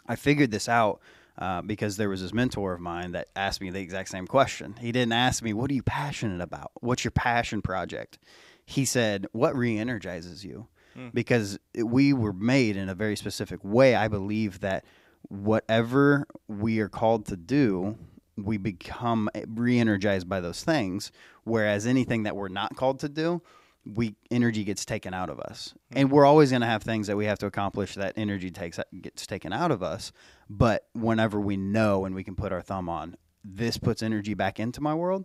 I 0.06 0.16
figured 0.16 0.50
this 0.50 0.68
out 0.68 1.00
uh, 1.38 1.62
because 1.62 1.96
there 1.96 2.08
was 2.08 2.22
this 2.22 2.32
mentor 2.32 2.74
of 2.74 2.80
mine 2.80 3.12
that 3.12 3.28
asked 3.36 3.60
me 3.60 3.70
the 3.70 3.80
exact 3.80 4.08
same 4.08 4.26
question. 4.26 4.74
He 4.80 4.92
didn't 4.92 5.12
ask 5.12 5.42
me, 5.42 5.52
What 5.52 5.70
are 5.70 5.74
you 5.74 5.82
passionate 5.82 6.42
about? 6.42 6.72
What's 6.80 7.04
your 7.04 7.12
passion 7.12 7.62
project? 7.62 8.18
He 8.66 8.84
said, 8.84 9.26
What 9.32 9.56
re 9.56 9.76
energizes 9.78 10.44
you? 10.44 10.68
Because 11.14 11.58
we 11.76 12.12
were 12.12 12.32
made 12.32 12.76
in 12.76 12.88
a 12.88 12.94
very 12.94 13.16
specific 13.16 13.60
way. 13.62 13.94
I 13.94 14.08
believe 14.08 14.60
that 14.60 14.84
whatever 15.28 16.26
we 16.48 16.80
are 16.80 16.88
called 16.88 17.26
to 17.26 17.36
do, 17.36 17.96
we 18.44 18.56
become 18.56 19.28
eh, 19.34 19.44
re 19.48 19.78
energized 19.78 20.28
by 20.28 20.40
those 20.40 20.62
things. 20.62 21.12
Whereas 21.44 21.86
anything 21.86 22.24
that 22.24 22.36
we're 22.36 22.48
not 22.48 22.76
called 22.76 23.00
to 23.00 23.08
do, 23.08 23.42
we 23.84 24.14
energy 24.30 24.64
gets 24.64 24.84
taken 24.84 25.14
out 25.14 25.30
of 25.30 25.40
us. 25.40 25.74
Hmm. 25.92 25.98
And 25.98 26.10
we're 26.10 26.26
always 26.26 26.50
going 26.50 26.62
to 26.62 26.66
have 26.66 26.82
things 26.82 27.06
that 27.06 27.16
we 27.16 27.26
have 27.26 27.38
to 27.40 27.46
accomplish 27.46 27.94
that 27.94 28.14
energy 28.16 28.50
takes 28.50 28.78
gets 29.00 29.26
taken 29.26 29.52
out 29.52 29.70
of 29.70 29.82
us. 29.82 30.12
But 30.48 30.86
whenever 30.92 31.40
we 31.40 31.56
know 31.56 32.04
and 32.04 32.14
we 32.14 32.24
can 32.24 32.36
put 32.36 32.52
our 32.52 32.62
thumb 32.62 32.88
on 32.88 33.16
this 33.42 33.78
puts 33.78 34.02
energy 34.02 34.34
back 34.34 34.60
into 34.60 34.82
my 34.82 34.94
world 34.94 35.24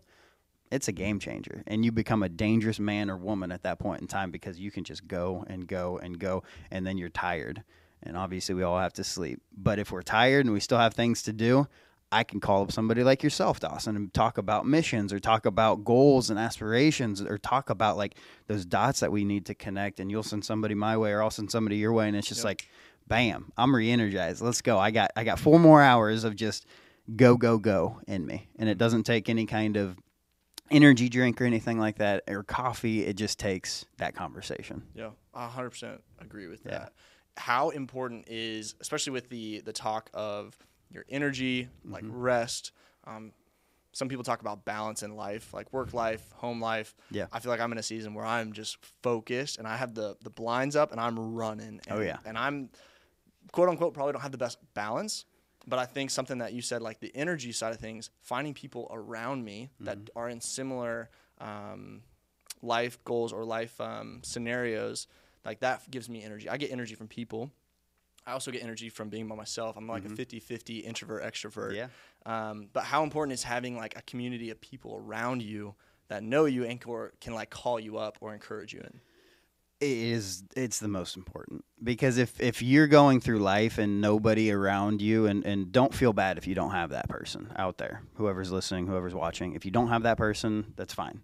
it's 0.71 0.87
a 0.87 0.91
game 0.91 1.19
changer. 1.19 1.63
And 1.67 1.85
you 1.85 1.91
become 1.91 2.23
a 2.23 2.29
dangerous 2.29 2.79
man 2.79 3.09
or 3.09 3.17
woman 3.17 3.51
at 3.51 3.63
that 3.63 3.79
point 3.79 4.01
in 4.01 4.07
time 4.07 4.31
because 4.31 4.59
you 4.59 4.71
can 4.71 4.83
just 4.83 5.07
go 5.07 5.45
and 5.47 5.67
go 5.67 5.97
and 5.97 6.19
go 6.19 6.43
and 6.71 6.85
then 6.85 6.97
you're 6.97 7.09
tired. 7.09 7.63
And 8.03 8.17
obviously 8.17 8.55
we 8.55 8.63
all 8.63 8.79
have 8.79 8.93
to 8.93 9.03
sleep. 9.03 9.41
But 9.55 9.79
if 9.79 9.91
we're 9.91 10.01
tired 10.01 10.45
and 10.45 10.53
we 10.53 10.59
still 10.59 10.77
have 10.77 10.93
things 10.93 11.23
to 11.23 11.33
do 11.33 11.67
I 12.11 12.23
can 12.23 12.39
call 12.39 12.61
up 12.61 12.71
somebody 12.71 13.03
like 13.03 13.23
yourself, 13.23 13.59
Dawson, 13.59 13.95
and 13.95 14.13
talk 14.13 14.37
about 14.37 14.65
missions 14.65 15.11
or 15.11 15.19
talk 15.19 15.45
about 15.45 15.83
goals 15.83 16.29
and 16.29 16.39
aspirations 16.39 17.21
or 17.21 17.37
talk 17.37 17.69
about 17.69 17.97
like 17.97 18.15
those 18.47 18.65
dots 18.65 18.99
that 19.01 19.11
we 19.11 19.25
need 19.25 19.45
to 19.47 19.55
connect. 19.55 19.99
And 19.99 20.09
you'll 20.09 20.23
send 20.23 20.45
somebody 20.45 20.75
my 20.75 20.95
way 20.97 21.11
or 21.11 21.21
I'll 21.23 21.29
send 21.31 21.51
somebody 21.51 21.77
your 21.77 21.93
way. 21.93 22.07
And 22.07 22.15
it's 22.15 22.27
just 22.27 22.43
like, 22.43 22.69
bam, 23.07 23.51
I'm 23.57 23.75
re 23.75 23.91
energized. 23.91 24.41
Let's 24.41 24.61
go. 24.61 24.77
I 24.77 24.91
got, 24.91 25.11
I 25.15 25.23
got 25.23 25.39
four 25.39 25.59
more 25.59 25.81
hours 25.81 26.23
of 26.23 26.35
just 26.35 26.65
go, 27.15 27.35
go, 27.37 27.57
go 27.57 27.99
in 28.07 28.25
me. 28.25 28.47
And 28.57 28.69
it 28.69 28.77
doesn't 28.77 29.03
take 29.03 29.27
any 29.27 29.45
kind 29.45 29.75
of 29.75 29.97
energy 30.71 31.09
drink 31.09 31.41
or 31.41 31.45
anything 31.45 31.79
like 31.79 31.97
that 31.97 32.23
or 32.27 32.43
coffee. 32.43 33.05
It 33.05 33.15
just 33.17 33.39
takes 33.39 33.85
that 33.97 34.15
conversation. 34.15 34.83
Yeah, 34.95 35.09
I 35.33 35.47
100% 35.47 35.99
agree 36.19 36.47
with 36.47 36.61
Yeah. 36.65 36.71
that. 36.71 36.93
How 37.37 37.69
important 37.71 38.29
is, 38.29 38.75
especially 38.79 39.11
with 39.11 39.27
the 39.29 39.59
the 39.65 39.73
talk 39.73 40.09
of 40.13 40.57
your 40.91 41.05
energy, 41.09 41.67
like 41.83 42.03
Mm-hmm. 42.03 42.15
rest. 42.21 42.71
Um, 43.05 43.31
some 43.91 44.09
people 44.09 44.23
talk 44.25 44.41
about 44.41 44.65
balance 44.65 45.03
in 45.03 45.15
life, 45.15 45.53
like 45.53 45.71
work 45.71 45.93
life, 45.93 46.29
home 46.33 46.59
life. 46.61 46.93
Yeah. 47.11 47.27
I 47.31 47.39
feel 47.39 47.49
like 47.51 47.61
I'm 47.61 47.71
in 47.71 47.77
a 47.77 47.83
season 47.83 48.13
where 48.13 48.25
I'm 48.25 48.51
just 48.51 48.77
focused 49.01 49.57
and 49.57 49.65
I 49.67 49.77
have 49.77 49.93
the 49.93 50.17
the 50.21 50.29
blinds 50.29 50.75
up 50.75 50.91
and 50.91 50.99
I'm 50.99 51.33
running. 51.33 51.79
And, 51.87 51.99
Oh, 51.99 52.01
yeah. 52.01 52.17
And 52.25 52.37
I'm 52.37 52.69
quote 53.51 53.69
unquote 53.69 53.93
probably 53.93 54.11
don't 54.13 54.21
have 54.21 54.31
the 54.33 54.37
best 54.37 54.57
balance, 54.73 55.23
but 55.65 55.79
I 55.79 55.85
think 55.85 56.09
something 56.09 56.39
that 56.39 56.51
you 56.53 56.61
said, 56.61 56.81
like 56.81 56.99
the 56.99 57.11
energy 57.15 57.51
side 57.53 57.73
of 57.73 57.79
things, 57.79 58.09
finding 58.21 58.53
people 58.53 58.87
around 58.91 59.45
me 59.45 59.69
that 59.81 59.97
Mm-hmm. 59.97 60.19
are 60.19 60.29
in 60.29 60.41
similar 60.41 61.09
um, 61.39 62.01
life 62.61 63.01
goals 63.05 63.31
or 63.31 63.45
life 63.45 63.79
um, 63.79 64.19
scenarios, 64.23 65.07
like 65.45 65.61
that 65.61 65.89
gives 65.89 66.09
me 66.09 66.21
energy. 66.23 66.49
I 66.49 66.57
get 66.57 66.71
energy 66.71 66.95
from 66.95 67.07
people. 67.07 67.49
I 68.27 68.31
also 68.31 68.51
get 68.51 68.63
energy 68.63 68.89
from 68.89 69.09
being 69.09 69.27
by 69.27 69.35
myself. 69.35 69.77
I'm 69.77 69.87
like 69.87 70.05
a 70.05 70.09
50 70.09 70.39
50 70.39 70.79
introvert, 70.79 71.23
extrovert. 71.23 71.73
Mm-hmm. 71.73 71.75
Yeah. 71.75 72.49
Um, 72.49 72.69
but 72.73 72.83
how 72.83 73.03
important 73.03 73.33
is 73.33 73.43
having 73.43 73.77
like 73.77 73.97
a 73.97 74.01
community 74.01 74.49
of 74.49 74.59
people 74.59 74.95
around 74.95 75.43
you 75.43 75.75
that 76.07 76.23
know 76.23 76.45
you 76.45 76.63
and 76.65 76.83
or 76.85 77.13
can 77.21 77.33
like 77.33 77.49
call 77.49 77.79
you 77.79 77.97
up 77.97 78.17
or 78.21 78.33
encourage 78.33 78.73
you 78.73 78.79
in? 78.79 78.99
it 79.81 79.89
is 79.89 80.43
it's 80.55 80.79
the 80.79 80.87
most 80.87 81.17
important 81.17 81.63
because 81.83 82.17
if 82.17 82.39
if 82.39 82.61
you're 82.61 82.87
going 82.87 83.19
through 83.19 83.39
life 83.39 83.77
and 83.77 83.99
nobody 83.99 84.51
around 84.51 85.01
you 85.01 85.25
and 85.25 85.45
and 85.45 85.71
don't 85.71 85.93
feel 85.93 86.13
bad 86.13 86.37
if 86.37 86.47
you 86.47 86.55
don't 86.55 86.71
have 86.71 86.91
that 86.91 87.09
person 87.09 87.51
out 87.57 87.77
there 87.77 88.01
whoever's 88.15 88.51
listening 88.51 88.87
whoever's 88.87 89.13
watching 89.13 89.53
if 89.53 89.65
you 89.65 89.71
don't 89.71 89.89
have 89.89 90.03
that 90.03 90.17
person 90.17 90.73
that's 90.77 90.93
fine 90.93 91.21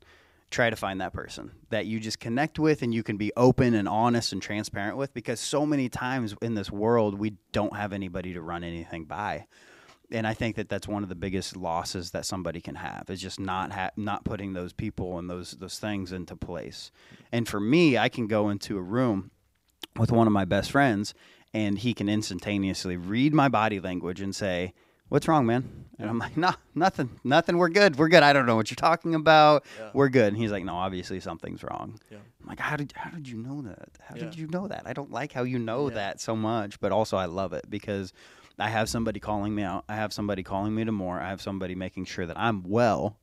try 0.52 0.70
to 0.70 0.76
find 0.76 1.02
that 1.02 1.14
person 1.14 1.52
that 1.70 1.86
you 1.86 2.00
just 2.00 2.20
connect 2.20 2.60
with 2.60 2.82
and 2.82 2.94
you 2.94 3.02
can 3.02 3.18
be 3.18 3.32
open 3.36 3.74
and 3.74 3.88
honest 3.88 4.34
and 4.34 4.42
transparent 4.42 4.98
with 4.98 5.14
because 5.14 5.40
so 5.40 5.66
many 5.66 5.90
times 5.90 6.36
in 6.42 6.54
this 6.54 6.70
world 6.70 7.18
we 7.18 7.34
don't 7.52 7.76
have 7.76 7.94
anybody 7.94 8.34
to 8.34 8.42
run 8.42 8.64
anything 8.64 9.06
by 9.06 9.46
and 10.12 10.28
I 10.28 10.34
think 10.34 10.58
that 10.58 10.70
that's 10.70 10.88
one 10.88 11.04
of 11.04 11.10
the 11.10 11.16
biggest 11.16 11.56
losses 11.56 12.12
that 12.12 12.26
somebody 12.26 12.60
can 12.60 12.76
have 12.76 13.06
is 13.10 13.22
just 13.22 13.40
not 13.40 13.72
ha- 13.72 13.92
not 13.96 14.26
putting 14.26 14.54
those 14.54 14.74
people 14.74 15.18
and 15.18 15.30
those 15.30 15.52
those 15.52 15.80
things 15.80 16.12
into 16.12 16.36
place. 16.36 16.92
And 17.32 17.48
for 17.48 17.60
me, 17.60 17.98
I 17.98 18.10
can 18.10 18.28
go 18.28 18.50
into 18.50 18.78
a 18.78 18.82
room 18.82 19.32
with 19.98 20.12
one 20.12 20.28
of 20.28 20.34
my 20.34 20.46
best 20.46 20.72
friends, 20.72 21.14
and 21.54 21.80
he 21.80 21.94
can 21.94 22.10
instantaneously 22.10 22.98
read 22.98 23.34
my 23.34 23.48
body 23.48 23.80
language 23.80 24.22
and 24.22 24.36
say, 24.36 24.74
What's 25.12 25.28
wrong, 25.28 25.46
man? 25.46 25.68
And 26.00 26.10
I'm 26.10 26.18
like, 26.20 26.38
nah, 26.38 26.54
nothing, 26.74 27.10
nothing. 27.26 27.58
We're 27.58 27.68
good. 27.68 27.98
We're 27.98 28.08
good. 28.08 28.24
I 28.24 28.32
don't 28.32 28.46
know 28.46 28.56
what 28.56 28.72
you're 28.72 28.76
talking 28.78 29.14
about. 29.14 29.66
Yeah. 29.78 29.90
We're 29.94 30.08
good. 30.08 30.30
And 30.30 30.38
he's 30.38 30.52
like, 30.54 30.64
no, 30.64 30.74
obviously 30.76 31.20
something's 31.20 31.66
wrong. 31.66 32.00
Yeah. 32.10 32.20
I'm 32.42 32.48
like, 32.48 32.60
how 32.62 32.78
did 32.78 32.94
how 32.96 33.10
did 33.10 33.28
you 33.28 33.36
know 33.38 33.62
that? 33.64 33.90
How 34.00 34.16
did 34.16 34.38
you 34.38 34.48
know 34.48 34.70
that? 34.70 34.84
I 34.86 34.94
don't 34.94 35.12
like 35.12 35.34
how 35.34 35.44
you 35.44 35.60
know 35.60 35.90
Yeah. 35.90 35.96
that 35.96 36.22
so 36.22 36.34
much, 36.34 36.80
but 36.80 36.94
also 36.94 37.18
I 37.18 37.26
love 37.26 37.52
it 37.52 37.70
because 37.70 38.14
I 38.58 38.70
have 38.70 38.88
somebody 38.88 39.20
calling 39.20 39.54
me 39.54 39.64
out. 39.64 39.84
I 39.90 39.96
have 39.96 40.14
somebody 40.14 40.44
calling 40.44 40.74
me 40.74 40.86
to 40.86 40.94
more. 40.94 41.20
I 41.20 41.28
have 41.28 41.42
somebody 41.42 41.76
making 41.76 42.06
sure 42.06 42.26
that 42.26 42.40
I'm 42.40 42.64
well 42.64 43.20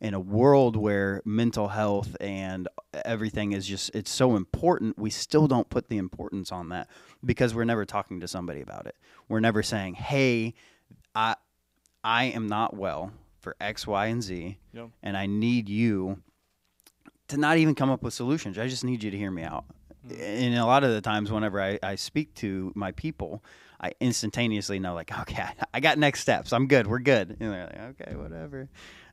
in 0.00 0.14
a 0.14 0.20
world 0.20 0.76
where 0.76 1.22
mental 1.24 1.66
health 1.66 2.16
and 2.20 2.68
everything 3.04 3.50
is 3.50 3.66
just 3.66 3.90
it's 3.96 4.12
so 4.12 4.36
important. 4.36 4.96
We 4.96 5.10
still 5.10 5.48
don't 5.48 5.68
put 5.68 5.88
the 5.88 5.98
importance 5.98 6.52
on 6.52 6.68
that 6.68 6.88
because 7.24 7.52
we're 7.52 7.64
never 7.64 7.84
talking 7.84 8.20
to 8.20 8.28
somebody 8.28 8.60
about 8.60 8.86
it. 8.86 8.94
We're 9.28 9.40
never 9.40 9.64
saying, 9.64 9.94
"Hey, 9.94 10.54
I 11.14 11.36
I 12.04 12.24
am 12.24 12.46
not 12.48 12.76
well 12.76 13.12
for 13.40 13.56
X, 13.60 13.86
Y, 13.86 14.06
and 14.06 14.22
Z, 14.22 14.58
Yep. 14.72 14.90
and 15.02 15.16
I 15.16 15.26
need 15.26 15.68
you 15.68 16.22
to 17.28 17.36
not 17.36 17.56
even 17.58 17.74
come 17.74 17.90
up 17.90 18.02
with 18.02 18.14
solutions. 18.14 18.58
I 18.58 18.68
just 18.68 18.84
need 18.84 19.02
you 19.02 19.10
to 19.10 19.16
hear 19.16 19.30
me 19.30 19.42
out. 19.42 19.64
Mm-hmm. 20.06 20.20
And 20.20 20.58
a 20.58 20.66
lot 20.66 20.84
of 20.84 20.90
the 20.90 21.00
times, 21.00 21.30
whenever 21.30 21.60
I, 21.60 21.78
I 21.82 21.94
speak 21.94 22.34
to 22.36 22.72
my 22.74 22.92
people, 22.92 23.42
I 23.80 23.92
instantaneously 24.00 24.78
know, 24.78 24.94
like, 24.94 25.16
okay, 25.20 25.44
I 25.72 25.80
got 25.80 25.98
next 25.98 26.20
steps. 26.20 26.52
I'm 26.52 26.66
good. 26.66 26.86
We're 26.86 26.98
good. 27.00 27.36
And 27.40 27.52
they're 27.52 27.66
like, 27.66 28.00
okay, 28.00 28.16
whatever. 28.16 28.68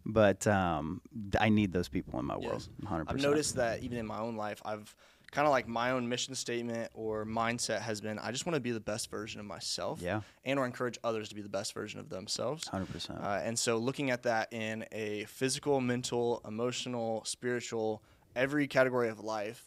But 0.06 0.48
um, 0.48 1.01
I 1.39 1.50
need 1.50 1.74
those 1.74 1.89
people 1.89 2.20
in 2.20 2.25
my 2.25 2.38
world. 2.38 2.68
Yes. 2.82 2.89
100%. 2.89 3.06
I've 3.08 3.22
noticed 3.22 3.56
that 3.58 3.84
even 3.84 3.98
in 3.98 4.06
my 4.08 4.20
own 4.20 4.36
life, 4.36 4.62
I've 4.65 4.96
kind 5.31 5.45
of 5.48 5.51
like 5.51 5.67
my 5.67 5.91
own 5.91 6.07
mission 6.09 6.36
statement 6.36 6.89
or 6.93 7.25
mindset 7.25 7.81
has 7.81 8.01
been 8.01 8.19
I 8.19 8.31
just 8.31 8.45
want 8.45 8.55
to 8.55 8.59
be 8.59 8.71
the 8.71 8.79
best 8.79 9.09
version 9.12 9.39
of 9.39 9.45
myself. 9.45 10.01
Yeah. 10.01 10.21
And 10.43 10.59
or 10.59 10.65
encourage 10.65 10.98
others 11.03 11.29
to 11.29 11.36
be 11.36 11.41
the 11.41 11.50
best 11.50 11.74
version 11.74 12.00
of 12.00 12.09
themselves. 12.09 12.67
100%. 12.69 13.24
Uh, 13.24 13.39
and 13.43 13.57
so 13.57 13.77
looking 13.77 14.12
at 14.12 14.24
that 14.24 14.51
in 14.53 14.86
a 14.91 15.25
physical, 15.25 15.81
mental, 15.81 16.41
emotional, 16.48 17.24
spiritual, 17.25 18.03
every 18.36 18.67
category 18.67 19.09
of 19.09 19.19
life, 19.19 19.65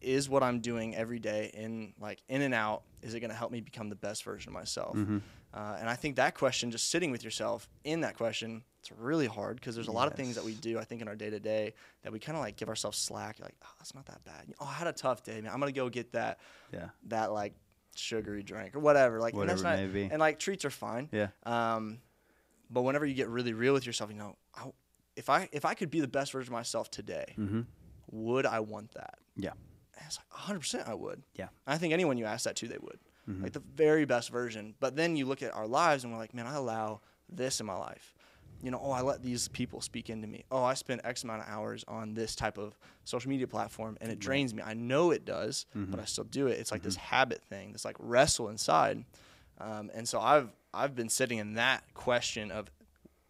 is 0.00 0.28
what 0.28 0.42
I'm 0.42 0.60
doing 0.60 0.94
every 0.94 1.18
day 1.18 1.50
in 1.54 1.92
like 2.00 2.22
in 2.28 2.42
and 2.42 2.54
out, 2.54 2.82
is 3.02 3.14
it 3.14 3.20
going 3.20 3.30
to 3.30 3.36
help 3.36 3.50
me 3.50 3.60
become 3.60 3.88
the 3.88 3.96
best 3.96 4.24
version 4.24 4.50
of 4.50 4.54
myself? 4.54 4.96
Mm-hmm. 4.96 5.18
Uh, 5.58 5.76
and 5.80 5.90
I 5.90 5.96
think 5.96 6.16
that 6.16 6.34
question, 6.36 6.70
just 6.70 6.88
sitting 6.88 7.10
with 7.10 7.24
yourself 7.24 7.68
in 7.82 8.02
that 8.02 8.16
question, 8.16 8.62
it's 8.78 8.92
really 8.92 9.26
hard 9.26 9.56
because 9.56 9.74
there's 9.74 9.88
a 9.88 9.92
lot 9.92 10.06
of 10.06 10.14
things 10.14 10.36
that 10.36 10.44
we 10.44 10.54
do, 10.54 10.78
I 10.78 10.84
think, 10.84 11.02
in 11.02 11.08
our 11.08 11.16
day 11.16 11.30
to 11.30 11.40
day 11.40 11.74
that 12.02 12.12
we 12.12 12.20
kind 12.20 12.38
of 12.38 12.44
like 12.44 12.54
give 12.56 12.68
ourselves 12.68 12.96
slack. 12.96 13.40
Like, 13.40 13.56
oh, 13.64 13.70
that's 13.80 13.92
not 13.92 14.06
that 14.06 14.22
bad. 14.24 14.44
Oh, 14.60 14.66
I 14.66 14.74
had 14.74 14.86
a 14.86 14.92
tough 14.92 15.24
day, 15.24 15.40
man. 15.40 15.52
I'm 15.52 15.58
gonna 15.58 15.72
go 15.72 15.88
get 15.88 16.12
that 16.12 16.38
yeah. 16.72 16.90
that 17.08 17.32
like 17.32 17.54
sugary 17.96 18.44
drink 18.44 18.76
or 18.76 18.78
whatever. 18.78 19.18
Like, 19.18 19.34
and 19.34 19.48
that's 19.48 19.62
Whatever 19.64 19.82
not, 19.82 19.92
may 19.92 20.04
be. 20.06 20.10
and 20.12 20.20
like 20.20 20.38
treats 20.38 20.64
are 20.64 20.70
fine. 20.70 21.08
Yeah. 21.10 21.28
Um, 21.44 21.98
but 22.70 22.82
whenever 22.82 23.04
you 23.04 23.14
get 23.14 23.28
really 23.28 23.52
real 23.52 23.72
with 23.72 23.84
yourself, 23.84 24.10
you 24.10 24.16
know, 24.16 24.36
I, 24.54 24.66
if 25.16 25.28
I 25.28 25.48
if 25.50 25.64
I 25.64 25.74
could 25.74 25.90
be 25.90 26.00
the 26.00 26.06
best 26.06 26.30
version 26.30 26.52
of 26.54 26.56
myself 26.56 26.88
today, 26.88 27.34
Mm-hmm. 27.36 27.62
would 28.12 28.46
I 28.46 28.60
want 28.60 28.92
that? 28.92 29.18
Yeah. 29.36 29.50
And 29.96 30.06
it's 30.06 30.18
like 30.18 30.30
100 30.30 30.60
percent 30.60 30.88
I 30.88 30.94
would. 30.94 31.20
Yeah. 31.34 31.48
I 31.66 31.78
think 31.78 31.92
anyone 31.92 32.16
you 32.16 32.26
ask 32.26 32.44
that 32.44 32.54
to, 32.56 32.68
they 32.68 32.78
would. 32.80 33.00
Mhm. 33.28 33.42
Like 33.42 33.52
the 33.52 33.60
very 33.74 34.04
best 34.04 34.30
version. 34.30 34.74
But 34.80 34.96
then 34.96 35.16
you 35.16 35.26
look 35.26 35.42
at 35.42 35.54
our 35.54 35.66
lives 35.66 36.04
and 36.04 36.12
we're 36.12 36.18
like, 36.18 36.34
man, 36.34 36.46
I 36.46 36.54
allow 36.54 37.00
this 37.28 37.60
in 37.60 37.66
my 37.66 37.76
life. 37.76 38.14
You 38.62 38.70
know, 38.72 38.80
oh, 38.82 38.90
I 38.90 39.02
let 39.02 39.22
these 39.22 39.46
people 39.48 39.80
speak 39.80 40.10
into 40.10 40.26
me. 40.26 40.44
Oh, 40.50 40.64
I 40.64 40.74
spend 40.74 41.00
X 41.04 41.22
amount 41.22 41.42
of 41.42 41.48
hours 41.48 41.84
on 41.86 42.14
this 42.14 42.34
type 42.34 42.58
of 42.58 42.76
social 43.04 43.28
media 43.30 43.46
platform 43.46 43.96
and 44.00 44.10
it 44.10 44.18
drains 44.18 44.52
me. 44.52 44.62
I 44.64 44.74
know 44.74 45.10
it 45.12 45.24
does, 45.24 45.66
but 45.74 46.00
I 46.00 46.04
still 46.06 46.24
do 46.24 46.48
it. 46.48 46.58
It's 46.58 46.72
like 46.72 46.82
this 46.82 46.96
habit 46.96 47.42
thing, 47.44 47.72
this 47.72 47.84
like 47.84 47.96
wrestle 48.00 48.48
inside. 48.48 49.04
Um, 49.58 49.90
and 49.94 50.08
so 50.08 50.20
I've 50.20 50.50
I've 50.74 50.94
been 50.96 51.08
sitting 51.08 51.38
in 51.38 51.54
that 51.54 51.82
question 51.94 52.50
of 52.50 52.70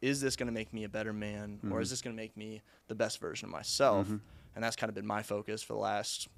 is 0.01 0.21
this 0.21 0.37
going 0.37 0.47
to 0.47 0.53
make 0.53 0.73
me 0.73 0.85
a 0.85 0.89
better 0.89 1.13
man 1.13 1.59
or 1.71 1.81
is 1.81 1.91
this 1.91 2.01
going 2.03 2.15
to 2.17 2.21
make 2.23 2.37
me 2.37 2.63
the 2.87 2.95
best 2.95 3.21
version 3.21 3.47
of 3.49 3.53
myself? 3.53 4.09
And 4.55 4.65
that's 4.65 4.77
kind 4.77 4.89
of 4.89 4.95
been 4.95 5.07
my 5.07 5.23
focus 5.23 5.63
for 5.63 5.73
the 5.75 5.79
last 5.81 6.29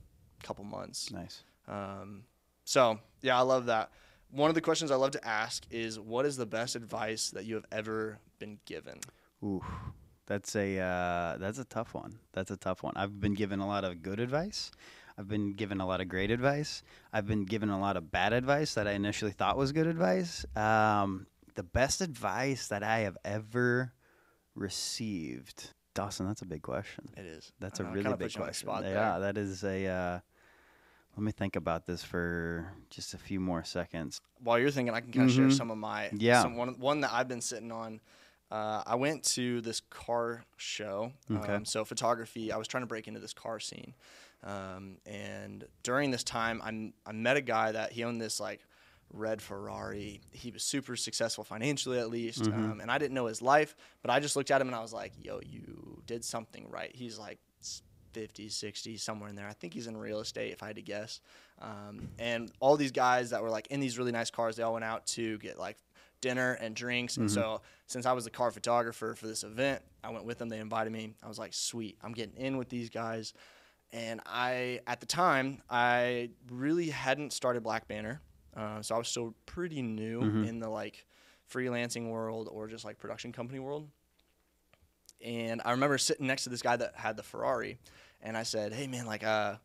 couple 0.42 0.64
months. 0.64 1.10
Nice. 1.12 1.42
Um, 1.68 2.24
so 2.64 2.98
yeah, 3.22 3.38
I 3.38 3.42
love 3.42 3.66
that. 3.66 3.90
One 4.30 4.48
of 4.48 4.54
the 4.54 4.60
questions 4.60 4.90
I 4.90 4.94
love 4.96 5.10
to 5.12 5.26
ask 5.26 5.66
is, 5.70 5.98
what 5.98 6.24
is 6.24 6.36
the 6.36 6.46
best 6.46 6.76
advice 6.76 7.30
that 7.30 7.44
you 7.44 7.54
have 7.56 7.64
ever 7.72 8.18
been 8.38 8.58
given? 8.64 9.00
Ooh, 9.42 9.64
that's 10.26 10.54
a 10.54 10.78
uh, 10.78 11.38
that's 11.38 11.58
a 11.58 11.64
tough 11.64 11.94
one. 11.94 12.18
That's 12.32 12.50
a 12.50 12.56
tough 12.56 12.82
one. 12.82 12.92
I've 12.96 13.20
been 13.20 13.34
given 13.34 13.58
a 13.58 13.66
lot 13.66 13.84
of 13.84 14.02
good 14.02 14.20
advice. 14.20 14.70
I've 15.18 15.28
been 15.28 15.52
given 15.54 15.80
a 15.80 15.86
lot 15.86 16.00
of 16.00 16.08
great 16.08 16.30
advice. 16.30 16.82
I've 17.12 17.26
been 17.26 17.44
given 17.44 17.68
a 17.68 17.78
lot 17.78 17.96
of 17.96 18.10
bad 18.10 18.32
advice 18.32 18.74
that 18.74 18.86
I 18.86 18.92
initially 18.92 19.32
thought 19.32 19.58
was 19.58 19.72
good 19.72 19.86
advice. 19.86 20.46
Um, 20.56 21.26
the 21.56 21.62
best 21.62 22.00
advice 22.00 22.68
that 22.68 22.82
I 22.82 23.00
have 23.00 23.18
ever 23.24 23.92
received, 24.54 25.74
Dawson. 25.94 26.26
That's 26.26 26.42
a 26.42 26.46
big 26.46 26.62
question. 26.62 27.08
It 27.16 27.26
is. 27.26 27.52
That's 27.60 27.80
I 27.80 27.82
a 27.82 27.86
know, 27.86 27.92
really 27.92 28.10
big 28.14 28.18
put 28.18 28.34
you 28.34 28.40
on 28.40 28.46
the 28.46 28.50
question. 28.50 28.66
spot 28.68 28.82
there. 28.82 28.94
yeah, 28.94 29.18
that 29.18 29.36
is 29.36 29.64
a. 29.64 29.86
Uh, 29.86 30.20
let 31.16 31.22
me 31.24 31.32
think 31.32 31.56
about 31.56 31.86
this 31.86 32.02
for 32.02 32.72
just 32.88 33.14
a 33.14 33.18
few 33.18 33.40
more 33.40 33.64
seconds. 33.64 34.20
While 34.42 34.58
you're 34.58 34.70
thinking, 34.70 34.94
I 34.94 35.00
can 35.00 35.12
kind 35.12 35.28
of 35.28 35.34
share 35.34 35.46
Mhm. 35.48 35.52
some 35.56 35.70
of 35.70 35.78
my 35.78 36.10
Yeah. 36.12 36.42
Some, 36.42 36.56
one 36.56 36.78
one 36.78 37.00
that 37.02 37.12
I've 37.12 37.28
been 37.28 37.40
sitting 37.40 37.72
on. 37.72 38.00
Uh, 38.50 38.82
I 38.84 38.96
went 38.96 39.22
to 39.36 39.60
this 39.60 39.80
car 39.90 40.44
show. 40.56 41.12
Okay. 41.30 41.54
Um, 41.54 41.64
so 41.64 41.84
photography. 41.84 42.50
I 42.50 42.56
was 42.56 42.66
trying 42.66 42.82
to 42.82 42.86
break 42.88 43.06
into 43.06 43.20
this 43.20 43.32
car 43.32 43.60
scene, 43.60 43.94
um, 44.42 44.96
and 45.06 45.64
during 45.82 46.10
this 46.10 46.24
time, 46.24 46.60
I 46.62 46.92
I 47.08 47.12
met 47.12 47.36
a 47.36 47.42
guy 47.42 47.72
that 47.72 47.92
he 47.92 48.02
owned 48.04 48.20
this 48.20 48.40
like 48.40 48.60
red 49.12 49.40
Ferrari. 49.42 50.20
He 50.32 50.50
was 50.52 50.62
super 50.64 50.96
successful 50.96 51.44
financially, 51.44 51.98
at 51.98 52.10
least. 52.10 52.42
Mhm. 52.42 52.52
Um, 52.72 52.80
and 52.80 52.90
I 52.90 52.98
didn't 52.98 53.14
know 53.14 53.26
his 53.26 53.42
life, 53.42 53.74
but 54.02 54.10
I 54.10 54.20
just 54.20 54.36
looked 54.36 54.50
at 54.50 54.60
him 54.60 54.68
and 54.68 54.74
I 54.76 54.80
was 54.80 54.92
like, 54.92 55.12
"Yo, 55.22 55.40
you 55.44 56.02
did 56.06 56.24
something 56.24 56.68
right." 56.70 56.94
He's 56.94 57.18
like. 57.18 57.38
S- 58.10 58.14
50, 58.14 58.48
60, 58.48 58.96
somewhere 58.96 59.28
in 59.28 59.36
there. 59.36 59.46
I 59.48 59.52
think 59.52 59.74
he's 59.74 59.86
in 59.86 59.96
real 59.96 60.20
estate, 60.20 60.52
if 60.52 60.62
I 60.62 60.68
had 60.68 60.76
to 60.76 60.82
guess. 60.82 61.20
Um, 61.60 62.08
and 62.18 62.50
all 62.60 62.76
these 62.76 62.92
guys 62.92 63.30
that 63.30 63.42
were 63.42 63.50
like 63.50 63.66
in 63.68 63.80
these 63.80 63.98
really 63.98 64.12
nice 64.12 64.30
cars, 64.30 64.56
they 64.56 64.62
all 64.62 64.72
went 64.74 64.84
out 64.84 65.06
to 65.08 65.38
get 65.38 65.58
like 65.58 65.76
dinner 66.20 66.52
and 66.60 66.74
drinks. 66.76 67.16
And 67.16 67.30
so, 67.30 67.60
since 67.86 68.06
I 68.06 68.12
was 68.12 68.24
the 68.24 68.30
car 68.30 68.50
photographer 68.50 69.14
for 69.14 69.26
this 69.26 69.42
event, 69.44 69.82
I 70.04 70.10
went 70.10 70.24
with 70.24 70.38
them. 70.38 70.48
They 70.48 70.58
invited 70.58 70.92
me. 70.92 71.14
I 71.22 71.28
was 71.28 71.38
like, 71.38 71.52
sweet, 71.54 71.96
I'm 72.02 72.12
getting 72.12 72.36
in 72.36 72.56
with 72.56 72.68
these 72.68 72.90
guys. 72.90 73.32
And 73.92 74.20
I, 74.24 74.80
at 74.86 75.00
the 75.00 75.06
time, 75.06 75.62
I 75.68 76.30
really 76.50 76.90
hadn't 76.90 77.32
started 77.32 77.62
Black 77.62 77.88
Banner. 77.88 78.20
Uh, 78.56 78.82
so 78.82 78.94
I 78.94 78.98
was 78.98 79.08
still 79.08 79.34
pretty 79.46 79.82
new 79.82 80.20
Mhm. 80.20 80.46
in 80.48 80.58
the 80.60 80.68
like 80.68 81.06
freelancing 81.52 82.08
world 82.10 82.48
or 82.50 82.68
just 82.68 82.84
like 82.84 82.98
production 82.98 83.32
company 83.32 83.58
world. 83.58 83.88
And 85.24 85.60
I 85.64 85.72
remember 85.72 85.98
sitting 85.98 86.26
next 86.26 86.44
to 86.44 86.50
this 86.50 86.62
guy 86.62 86.76
that 86.76 86.96
had 86.96 87.16
the 87.16 87.22
Ferrari, 87.22 87.78
and 88.22 88.36
I 88.36 88.42
said, 88.42 88.72
"Hey 88.72 88.86
man, 88.86 89.06
like, 89.06 89.24
uh, 89.24 89.56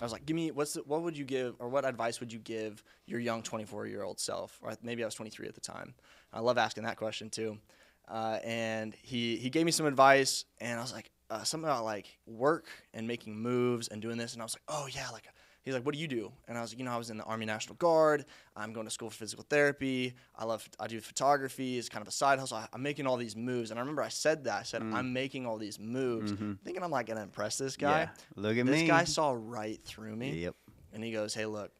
I 0.00 0.04
was 0.04 0.12
like, 0.12 0.26
give 0.26 0.36
me 0.36 0.50
what's 0.50 0.74
the, 0.74 0.82
what 0.82 1.02
would 1.02 1.16
you 1.16 1.24
give 1.24 1.56
or 1.58 1.68
what 1.68 1.84
advice 1.84 2.20
would 2.20 2.32
you 2.32 2.38
give 2.38 2.84
your 3.06 3.18
young 3.18 3.42
24 3.42 3.86
year 3.86 4.02
old 4.02 4.20
self? 4.20 4.58
Or 4.62 4.72
maybe 4.82 5.02
I 5.02 5.06
was 5.06 5.14
23 5.14 5.48
at 5.48 5.54
the 5.54 5.60
time. 5.60 5.94
I 6.32 6.40
love 6.40 6.56
asking 6.56 6.84
that 6.84 6.96
question 6.96 7.30
too. 7.30 7.58
Uh, 8.06 8.38
and 8.44 8.94
he 9.02 9.36
he 9.36 9.50
gave 9.50 9.66
me 9.66 9.72
some 9.72 9.86
advice, 9.86 10.44
and 10.60 10.78
I 10.78 10.82
was 10.82 10.92
like, 10.92 11.10
uh, 11.30 11.42
something 11.42 11.68
about 11.68 11.84
like 11.84 12.18
work 12.26 12.68
and 12.94 13.06
making 13.06 13.36
moves 13.36 13.88
and 13.88 14.00
doing 14.00 14.16
this, 14.16 14.32
and 14.32 14.42
I 14.42 14.44
was 14.44 14.54
like, 14.54 14.62
oh 14.68 14.88
yeah, 14.90 15.10
like. 15.10 15.24
He's 15.64 15.74
like, 15.74 15.84
"What 15.84 15.94
do 15.94 16.00
you 16.00 16.08
do?" 16.08 16.32
And 16.46 16.56
I 16.56 16.62
was 16.62 16.72
like, 16.72 16.78
"You 16.78 16.84
know, 16.84 16.92
I 16.92 16.96
was 16.96 17.10
in 17.10 17.18
the 17.18 17.24
Army 17.24 17.44
National 17.44 17.74
Guard. 17.76 18.24
I'm 18.56 18.72
going 18.72 18.86
to 18.86 18.90
school 18.90 19.10
for 19.10 19.16
physical 19.16 19.44
therapy. 19.50 20.14
I 20.34 20.44
love, 20.44 20.66
I 20.80 20.86
do 20.86 21.00
photography. 21.00 21.78
It's 21.78 21.88
kind 21.90 22.00
of 22.00 22.08
a 22.08 22.12
side 22.12 22.38
hustle. 22.38 22.56
I, 22.58 22.68
I'm 22.72 22.82
making 22.82 23.06
all 23.06 23.16
these 23.16 23.36
moves." 23.36 23.70
And 23.70 23.78
I 23.78 23.82
remember 23.82 24.02
I 24.02 24.08
said 24.08 24.44
that. 24.44 24.60
I 24.60 24.62
said, 24.62 24.82
"I'm 24.82 25.12
making 25.12 25.46
all 25.46 25.58
these 25.58 25.78
moves, 25.78 26.32
Mhm. 26.32 26.58
thinking 26.64 26.82
I'm 26.82 26.90
like 26.90 27.06
gonna 27.06 27.22
impress 27.22 27.58
this 27.58 27.76
guy." 27.76 28.00
Yeah. 28.02 28.08
Look 28.36 28.56
at 28.56 28.64
this 28.66 28.72
me. 28.72 28.80
This 28.82 28.88
guy 28.88 29.04
saw 29.04 29.36
right 29.38 29.78
through 29.84 30.16
me 30.16 30.30
Yep. 30.42 30.54
and 30.94 31.04
he 31.04 31.12
goes 31.12 31.34
hey 31.34 31.44
look 31.46 31.70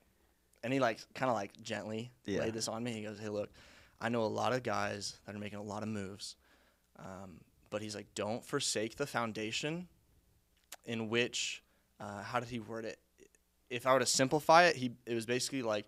and 0.62 0.72
he 0.72 0.80
like 0.80 1.00
kind 1.14 1.30
of 1.30 1.36
like 1.36 1.58
gently 1.62 2.10
Yeah. 2.26 2.40
laid 2.40 2.52
this 2.54 2.68
on 2.68 2.82
me 2.84 2.92
he 2.92 3.02
goes 3.02 3.18
hey 3.18 3.28
look 3.30 3.48
i 4.00 4.08
know 4.08 4.22
a 4.24 4.26
lot 4.26 4.52
of 4.52 4.62
guys 4.64 5.16
that 5.24 5.34
are 5.34 5.38
making 5.38 5.58
a 5.60 5.62
lot 5.62 5.82
of 5.82 5.88
moves 5.88 6.36
um, 6.98 7.40
but 7.70 7.80
he's 7.80 7.94
like 7.94 8.12
don't 8.14 8.44
forsake 8.44 8.96
the 8.96 9.06
foundation 9.06 9.88
in 10.84 11.08
which 11.08 11.62
uh, 12.00 12.22
how 12.22 12.40
did 12.40 12.48
he 12.48 12.58
word 12.58 12.84
it 12.84 12.98
if 13.70 13.86
i 13.86 13.92
were 13.92 13.98
to 14.00 14.06
simplify 14.06 14.64
it 14.64 14.76
he 14.76 14.92
it 15.06 15.14
was 15.14 15.26
basically 15.26 15.62
like 15.62 15.86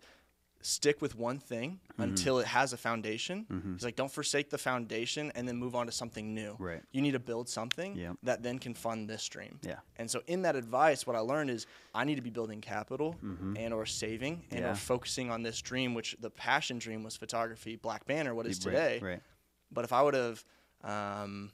stick 0.62 1.00
with 1.00 1.16
one 1.16 1.38
thing 1.38 1.80
Mm-hmm. 1.92 2.02
until 2.02 2.38
it 2.38 2.46
has 2.46 2.72
a 2.72 2.76
foundation 2.78 3.46
Mhm. 3.50 3.74
he's 3.74 3.84
like 3.84 3.96
don't 3.96 4.10
forsake 4.12 4.48
the 4.50 4.58
foundation 4.58 5.30
and 5.34 5.46
then 5.48 5.56
move 5.56 5.74
on 5.74 5.86
to 5.86 5.92
something 5.92 6.34
new 6.34 6.56
Right. 6.58 6.82
you 6.92 7.00
need 7.02 7.12
to 7.12 7.18
build 7.18 7.48
something 7.48 7.94
Yep. 7.96 8.16
that 8.22 8.42
then 8.42 8.58
can 8.58 8.74
fund 8.74 9.08
this 9.08 9.22
stream 9.22 9.58
Yeah. 9.62 9.80
and 9.96 10.10
so 10.10 10.22
in 10.26 10.42
that 10.42 10.56
advice, 10.56 11.06
what 11.06 11.14
I 11.16 11.20
learned 11.20 11.50
is 11.50 11.66
I 11.94 12.04
need 12.04 12.14
to 12.16 12.22
be 12.22 12.30
building 12.30 12.60
capital 12.62 13.16
Mhm. 13.22 13.58
and 13.58 13.72
or 13.74 13.84
saving 13.86 14.44
and 14.50 14.60
Yeah. 14.60 14.70
or 14.72 14.74
focusing 14.76 15.30
on 15.30 15.42
this 15.42 15.60
dream, 15.62 15.92
which 15.94 16.16
the 16.20 16.30
passion 16.30 16.78
dream 16.78 17.02
was 17.02 17.16
photography, 17.16 17.76
Black 17.76 18.04
Banner, 18.06 18.34
what 18.34 18.46
is 18.46 18.58
Right, 18.64 18.72
today. 18.72 18.98
Right. 19.00 19.22
But 19.70 19.84
if 19.84 19.92
I 19.92 20.00
would 20.02 20.14
have 20.14 20.44
um, 20.82 21.52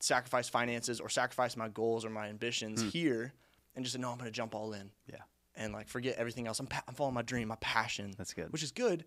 sacrificed 0.00 0.50
finances 0.52 1.00
or 1.00 1.08
sacrificed 1.08 1.56
my 1.56 1.68
goals 1.68 2.04
or 2.04 2.10
my 2.10 2.28
ambitions 2.28 2.92
here 2.92 3.32
and 3.74 3.84
just 3.84 3.92
said, 3.92 4.00
no, 4.00 4.10
I'm 4.12 4.18
going 4.18 4.30
to 4.30 4.36
jump 4.36 4.54
all 4.54 4.72
in. 4.72 4.92
Yeah. 5.06 5.22
And 5.58 5.72
like 5.74 5.88
forget 5.88 6.16
everything 6.16 6.46
else. 6.46 6.58
I'm, 6.60 6.66
pa- 6.66 6.84
I'm 6.88 6.94
following 6.94 7.14
my 7.14 7.22
dream, 7.22 7.48
my 7.48 7.56
passion, 7.60 8.14
That's 8.16 8.32
good. 8.32 8.50
which 8.52 8.62
is 8.62 8.72
good. 8.72 9.04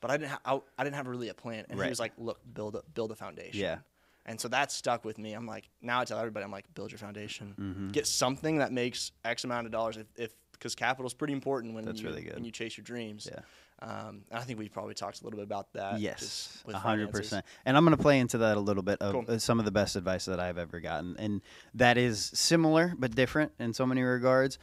but 0.00 0.10
I 0.10 0.16
didn't. 0.16 0.30
Ha- 0.30 0.40
I, 0.46 0.60
I 0.78 0.84
didn't 0.84 0.96
have 0.96 1.06
really 1.08 1.28
a 1.28 1.34
plan. 1.34 1.66
And 1.68 1.78
Right. 1.78 1.86
he 1.86 1.90
was 1.90 2.00
like, 2.00 2.12
"Look, 2.18 2.38
build 2.54 2.76
a 2.76 2.82
build 2.94 3.10
a 3.12 3.16
foundation." 3.16 3.60
Yeah. 3.60 3.78
And 4.26 4.38
so 4.40 4.48
that 4.48 4.70
stuck 4.70 5.04
with 5.06 5.16
me. 5.18 5.32
I'm 5.32 5.46
like, 5.46 5.70
now 5.80 6.00
I 6.00 6.04
tell 6.04 6.18
everybody, 6.18 6.44
I'm 6.44 6.52
like, 6.52 6.66
build 6.74 6.90
your 6.92 6.98
foundation. 6.98 7.54
Mm-hmm. 7.58 7.88
Get 7.88 8.06
something 8.06 8.58
that 8.58 8.72
makes 8.72 9.10
X 9.24 9.44
amount 9.44 9.64
of 9.66 9.72
dollars. 9.72 9.96
If, 9.96 10.06
if 10.16 10.34
because 10.52 10.74
capital's 10.74 11.14
pretty 11.14 11.32
important 11.32 11.74
when 11.74 11.84
That's 11.86 12.00
you 12.00 12.08
really 12.08 12.22
good. 12.22 12.34
when 12.34 12.44
you 12.44 12.50
chase 12.50 12.76
your 12.76 12.84
dreams. 12.84 13.28
Yeah. 13.30 13.40
Um, 13.80 14.24
and 14.30 14.40
I 14.40 14.42
think 14.42 14.58
we 14.58 14.68
probably 14.68 14.94
talked 14.94 15.20
a 15.20 15.24
little 15.24 15.36
bit 15.38 15.44
about 15.44 15.72
that. 15.74 16.00
Yes, 16.00 16.18
just 16.20 16.66
with 16.66 16.74
a 16.74 16.78
hundred 16.80 17.06
finances. 17.06 17.20
percent. 17.30 17.46
And 17.64 17.76
I'm 17.76 17.84
going 17.84 17.96
to 17.96 18.02
play 18.02 18.18
into 18.18 18.38
that 18.38 18.56
a 18.56 18.60
little 18.60 18.82
bit 18.82 19.00
of 19.00 19.12
Cool. 19.12 19.24
uh, 19.28 19.38
some 19.38 19.60
of 19.60 19.64
the 19.64 19.70
best 19.70 19.94
advice 19.94 20.24
that 20.24 20.40
I've 20.40 20.58
ever 20.58 20.80
gotten, 20.80 21.14
and 21.18 21.40
that 21.74 21.96
is 21.96 22.30
similar 22.34 22.92
but 22.98 23.14
different 23.14 23.52
in 23.60 23.72
so 23.72 23.86
many 23.86 24.02
regards. 24.02 24.58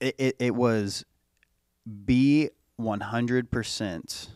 It 0.00 0.14
it, 0.18 0.36
it 0.38 0.54
was 0.54 1.04
be 2.04 2.50
100 2.76 3.50
percent 3.50 4.30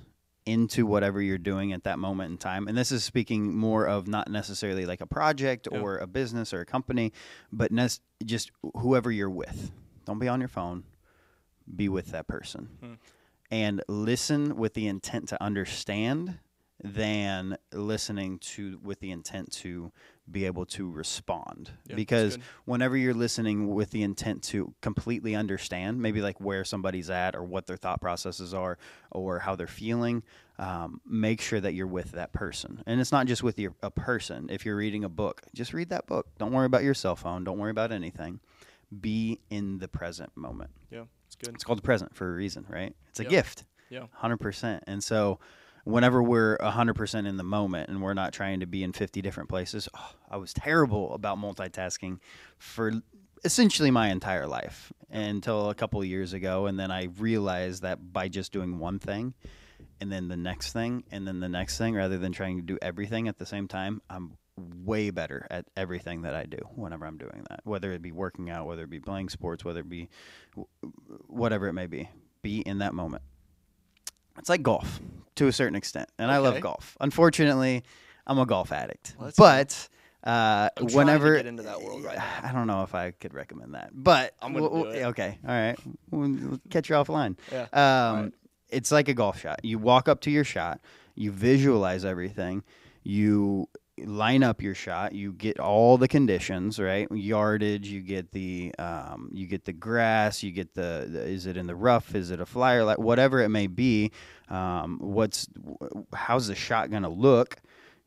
into 0.47 0.85
whatever 0.87 1.23
you're 1.23 1.39
doing 1.39 1.73
at 1.73 1.85
that 1.85 1.99
moment 1.99 2.31
in 2.31 2.39
time. 2.39 2.69
And 2.69 2.77
this 2.77 2.93
is 2.93 3.03
speaking 3.03 3.55
more 3.57 3.87
of 3.87 4.07
not 4.07 4.29
necessarily 4.31 4.85
like 4.85 5.01
a 5.01 5.07
project 5.07 5.69
or 5.71 5.97
a 5.97 6.07
business 6.07 6.53
or 6.53 6.61
a 6.61 6.67
company, 6.67 7.13
but 7.51 7.73
nes- 7.73 8.01
just 8.25 8.51
whoever 8.77 9.11
you're 9.11 9.31
with. 9.31 9.71
Don't 10.05 10.19
be 10.19 10.29
on 10.29 10.41
your 10.41 10.49
phone. 10.49 10.85
Be 11.75 11.89
with 11.89 12.09
that 12.09 12.29
person. 12.29 12.69
Hmm. 12.81 12.93
And 13.51 13.83
listen 13.89 14.57
with 14.57 14.75
the 14.75 14.87
intent 14.87 15.29
to 15.29 15.43
understand 15.43 16.39
than 16.83 17.57
listening 17.73 18.39
to 18.41 18.79
with 18.83 19.01
the 19.01 19.11
intent 19.11 19.53
to 19.53 19.93
be 20.31 20.47
able 20.47 20.65
to 20.65 20.91
respond. 20.91 21.71
Yeah, 21.87 21.97
because 21.97 22.39
whenever 22.65 22.97
you're 22.97 23.15
listening 23.15 23.75
with 23.75 23.91
the 23.91 24.03
intent 24.03 24.43
to 24.45 24.75
completely 24.81 25.35
understand 25.35 26.01
maybe 26.01 26.23
like 26.23 26.41
where 26.41 26.65
somebody's 26.65 27.11
at 27.11 27.35
or 27.37 27.45
what 27.45 27.67
their 27.67 27.77
thought 27.77 28.01
processes 28.01 28.55
are 28.55 28.79
or 29.11 29.41
how 29.41 29.55
they're 29.55 29.67
feeling 29.67 30.23
um, 30.59 31.01
make 31.07 31.41
sure 31.41 31.61
that 31.61 31.75
you're 31.75 31.87
with 31.87 32.13
that 32.13 32.33
person. 32.33 32.83
And 32.87 33.01
it's 33.01 33.13
not 33.13 33.27
just 33.27 33.43
with 33.43 33.59
your, 33.59 33.75
a 33.83 33.91
person. 33.91 34.49
If 34.51 34.65
you're 34.65 34.77
reading 34.77 35.05
a 35.05 35.09
book 35.09 35.43
just 35.53 35.75
read 35.75 35.91
that 35.91 36.07
book. 36.07 36.27
Don't 36.39 36.53
worry 36.53 36.67
about 36.67 36.85
your 36.85 36.95
cell 36.95 37.17
phone. 37.17 37.45
Don't 37.45 37.59
worry 37.59 37.71
about 37.71 37.93
anything. 37.93 38.41
Be 39.01 39.41
in 39.51 39.79
the 39.79 39.89
present 39.89 40.35
moment. 40.37 40.71
Yeah, 40.91 41.05
it's 41.27 41.37
good. 41.37 41.55
it's 41.55 41.65
called 41.65 41.79
the 41.79 41.83
present 41.83 42.15
for 42.15 42.31
a 42.31 42.35
reason 42.35 42.65
right? 42.69 42.95
It's 43.11 43.21
a 43.21 43.25
Yeah. 43.25 43.29
gift. 43.31 43.65
Yeah. 43.91 44.07
100% 44.23 44.81
and 44.87 45.05
so 45.05 45.39
whenever 45.85 46.23
we're 46.23 46.57
100% 46.59 47.27
in 47.27 47.37
the 47.37 47.45
moment 47.45 47.89
and 47.89 48.03
we're 48.03 48.15
not 48.15 48.33
trying 48.33 48.61
to 48.61 48.67
be 48.67 48.83
in 48.83 48.93
50 48.93 49.23
different 49.23 49.49
places 49.49 49.89
oh, 49.95 50.13
i 50.31 50.37
was 50.37 50.53
terrible 50.53 51.15
about 51.15 51.39
multitasking 51.39 52.19
for 52.59 52.93
essentially 53.45 53.91
my 53.91 54.09
entire 54.09 54.47
life 54.47 54.93
until 55.11 55.69
a 55.71 55.75
couple 55.75 56.03
years 56.05 56.33
ago. 56.33 56.67
And 56.67 56.81
then 56.81 56.91
i 56.91 57.05
realized 57.19 57.83
that 57.83 58.13
by 58.13 58.29
just 58.29 58.53
doing 58.53 58.79
one 58.79 58.99
thing 58.99 59.35
and 60.01 60.11
then 60.11 60.29
the 60.29 60.37
next 60.37 60.73
thing 60.73 61.05
and 61.11 61.27
then 61.27 61.41
the 61.41 61.49
next 61.49 61.79
thing 61.79 61.95
rather 61.95 62.19
than 62.19 62.33
trying 62.33 62.57
to 62.57 62.63
do 62.63 62.79
everything 62.83 63.29
at 63.29 63.39
the 63.39 63.47
same 63.47 63.69
time 63.69 64.01
i'm 64.11 64.37
way 64.57 65.11
better 65.11 65.47
at 65.51 65.65
everything 65.77 66.23
that 66.23 66.35
i 66.35 66.45
do 66.45 66.59
whenever 66.75 67.07
i'm 67.07 67.19
doing 67.19 67.45
that 67.51 67.61
whether 67.65 67.93
it 67.93 68.03
be 68.03 68.13
working 68.13 68.51
out 68.51 68.67
whether 68.67 68.85
it 68.85 68.91
be 68.91 69.01
playing 69.01 69.29
sports 69.29 69.65
whether 69.65 69.81
it 69.81 69.89
be 69.89 70.09
whatever 71.27 71.69
it 71.69 71.73
may 71.73 71.87
be 71.87 72.09
be 72.43 72.61
in 72.61 72.79
that 72.79 72.95
moment 72.95 73.23
it's 74.39 74.49
like 74.49 74.63
golf 74.63 75.01
to 75.37 75.47
a 75.49 75.53
certain 75.53 75.75
extent, 75.77 76.09
and 76.19 76.31
I 76.31 76.39
love 76.39 76.61
golf. 76.61 76.97
Unfortunately, 77.01 77.83
I'm 78.27 78.39
a 78.39 78.47
golf 78.47 78.73
addict. 78.73 79.15
Well, 79.19 79.33
but 79.37 79.89
uh, 80.25 80.69
I'm 80.77 80.87
trying 80.87 80.89
to 80.89 80.97
whenever 80.97 81.37
get 81.37 81.47
into 81.47 81.63
that 81.65 81.83
world 81.83 82.05
right. 82.05 82.19
I 82.43 82.53
don't 82.53 82.67
know 82.67 82.83
if 82.83 82.95
I 82.95 83.11
could 83.13 83.35
recommend 83.35 83.75
that, 83.75 83.91
but 83.93 84.35
I'm 84.41 84.53
gonna 84.55 84.69
we'll- 84.69 84.83
do 84.85 84.89
it. 84.91 85.03
Okay, 85.07 85.39
all 85.47 85.55
right, 85.55 85.77
we'll 86.11 86.61
catch 86.71 86.89
you 86.89 86.97
offline. 86.97 87.37
Yeah. 87.53 87.67
Um, 87.73 88.23
Right. 88.25 88.33
It's 88.71 88.91
like 88.91 89.09
a 89.09 89.15
golf 89.15 89.39
shot. 89.39 89.61
You 89.63 89.79
walk 89.79 90.09
up 90.09 90.21
to 90.23 90.31
your 90.33 90.43
shot, 90.43 90.81
you 91.15 91.31
visualize 91.31 92.05
everything, 92.05 92.65
you 93.05 93.69
line 93.99 94.43
up 94.43 94.61
your 94.61 94.75
shot, 94.75 95.13
you 95.15 95.33
get 95.33 95.61
all 95.61 95.97
the 95.99 96.09
conditions, 96.09 96.79
right? 96.79 97.07
Yardage, 97.11 97.87
you 97.89 98.01
get 98.01 98.33
the 98.33 98.75
um, 98.79 99.31
you 99.33 99.47
get 99.47 99.65
the 99.65 99.73
grass, 99.73 100.43
you 100.43 100.51
get 100.51 100.75
the, 100.75 101.07
the 101.11 101.21
is 101.23 101.47
it 101.47 101.57
in 101.57 101.67
the 101.67 101.75
rough, 101.77 102.15
is 102.15 102.31
it 102.31 102.41
a 102.41 102.47
flyer, 102.47 102.85
like 102.85 102.99
whatever 102.99 103.41
it 103.41 103.49
may 103.51 103.67
be. 103.67 104.11
Um, 104.49 104.99
what's 105.01 105.47
how's 106.13 106.49
the 106.49 106.55
shot 106.55 106.91
gonna 106.91 107.09
look? 107.09 107.57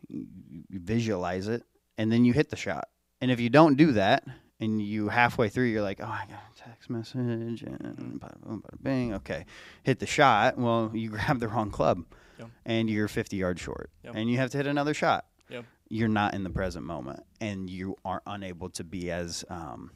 You 0.10 0.26
visualize 0.70 1.48
it, 1.48 1.64
and 1.98 2.12
then 2.12 2.26
you 2.26 2.34
hit 2.34 2.50
the 2.50 2.56
shot. 2.56 2.90
And 3.22 3.32
if 3.32 3.40
you 3.40 3.50
don't 3.50 3.76
do 3.76 3.94
that, 3.94 4.24
and 4.60 4.82
you 4.82 5.10
halfway 5.10 5.50
through, 5.50 5.66
you're 5.66 5.82
like, 5.82 6.00
oh, 6.02 6.06
I 6.06 6.26
got 6.30 6.40
a 6.56 6.70
text 6.70 6.90
message, 6.90 7.64
and 7.64 8.20
bada 8.22 8.40
boom, 8.42 8.62
bada 8.62 8.82
bing. 8.84 9.14
Okay, 9.16 9.46
hit 9.84 10.00
the 10.00 10.06
shot. 10.06 10.58
Well, 10.58 10.92
you 10.94 11.10
grab 11.12 11.40
the 11.40 11.48
wrong 11.48 11.72
club, 11.72 12.04
Yep. 12.40 12.50
and 12.66 12.90
you're 12.90 13.08
50 13.08 13.38
yards 13.38 13.62
short, 13.62 13.90
Yep. 14.04 14.14
and 14.16 14.30
you 14.30 14.38
have 14.38 14.52
to 14.52 14.58
hit 14.58 14.68
another 14.68 14.94
shot. 14.94 15.26
You're 15.90 16.10
not 16.10 16.34
in 16.34 16.44
the 16.44 16.50
present 16.50 16.86
moment, 16.86 17.24
and 17.40 17.70
you 17.70 17.96
are 18.04 18.22
unable 18.26 18.70
to 18.72 18.84
be 18.84 19.10
as 19.12 19.46
um, 19.50 19.92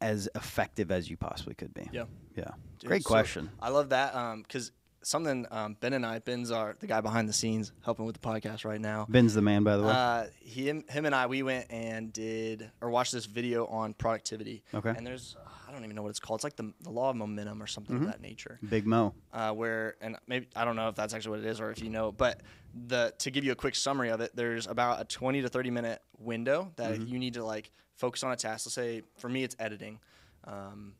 as 0.00 0.28
effective 0.34 0.90
as 0.90 1.10
you 1.10 1.16
possibly 1.16 1.54
could 1.54 1.74
be. 1.74 1.88
Yeah. 1.92 2.04
Yeah. 2.36 2.50
Dude, 2.78 2.88
Great 2.88 3.02
so 3.02 3.08
question. 3.08 3.50
I 3.60 3.70
love 3.70 3.90
that 3.90 4.12
because 4.42 4.72
something 5.02 5.46
um, 5.50 5.76
Ben 5.80 5.92
and 5.92 6.04
I, 6.04 6.18
Ben's 6.18 6.50
our 6.50 6.76
the 6.80 6.86
guy 6.86 7.00
behind 7.00 7.28
the 7.28 7.32
scenes 7.32 7.72
helping 7.84 8.04
with 8.04 8.20
the 8.20 8.26
podcast 8.26 8.64
right 8.64 8.80
now. 8.80 9.06
Ben's 9.08 9.34
the 9.34 9.42
man, 9.42 9.62
by 9.64 9.76
the 9.76 9.82
way. 9.84 9.90
Uh, 9.92 10.24
he, 10.40 10.68
him, 10.68 10.84
him 10.88 11.06
and 11.06 11.14
I, 11.14 11.26
we 11.26 11.42
went 11.42 11.66
and 11.70 12.12
did 12.12 12.70
or 12.80 12.90
watched 12.90 13.12
this 13.12 13.26
video 13.26 13.66
on 13.66 13.94
productivity. 13.94 14.62
Okay. 14.74 14.92
And 14.96 15.06
there's, 15.06 15.36
I 15.68 15.72
don't 15.72 15.84
even 15.84 15.94
know 15.96 16.02
what 16.02 16.10
it's 16.10 16.20
called. 16.20 16.38
It's 16.38 16.44
like 16.44 16.56
the, 16.56 16.72
the 16.82 16.90
law 16.90 17.10
of 17.10 17.16
momentum 17.16 17.62
or 17.62 17.66
something 17.66 17.96
Mm-hmm. 17.96 18.06
of 18.06 18.10
that 18.12 18.20
nature. 18.20 18.58
Big 18.68 18.86
Mo. 18.86 19.14
Uh, 19.32 19.52
where 19.52 19.96
and 20.00 20.16
maybe 20.26 20.48
I 20.56 20.64
don't 20.64 20.76
know 20.76 20.88
if 20.88 20.94
that's 20.94 21.14
actually 21.14 21.38
what 21.38 21.40
it 21.40 21.50
is 21.50 21.60
or 21.60 21.70
if 21.70 21.82
you 21.82 21.90
know, 21.90 22.10
but 22.12 22.40
the 22.74 23.12
to 23.18 23.30
give 23.30 23.44
you 23.44 23.52
a 23.52 23.56
quick 23.56 23.74
summary 23.74 24.10
of 24.10 24.20
it, 24.20 24.32
there's 24.34 24.66
about 24.66 25.00
a 25.00 25.04
20 25.04 25.42
to 25.42 25.48
30 25.48 25.70
minute 25.70 26.02
window 26.18 26.72
that 26.76 26.92
Mm-hmm. 26.92 27.06
you 27.08 27.18
need 27.18 27.34
to 27.34 27.44
like 27.44 27.70
focus 27.94 28.22
on 28.24 28.32
a 28.32 28.36
task. 28.36 28.66
Let's 28.66 28.74
say 28.74 29.02
for 29.18 29.28
me, 29.28 29.42
it's 29.44 29.56
editing. 29.58 29.98
Um, 30.44 30.94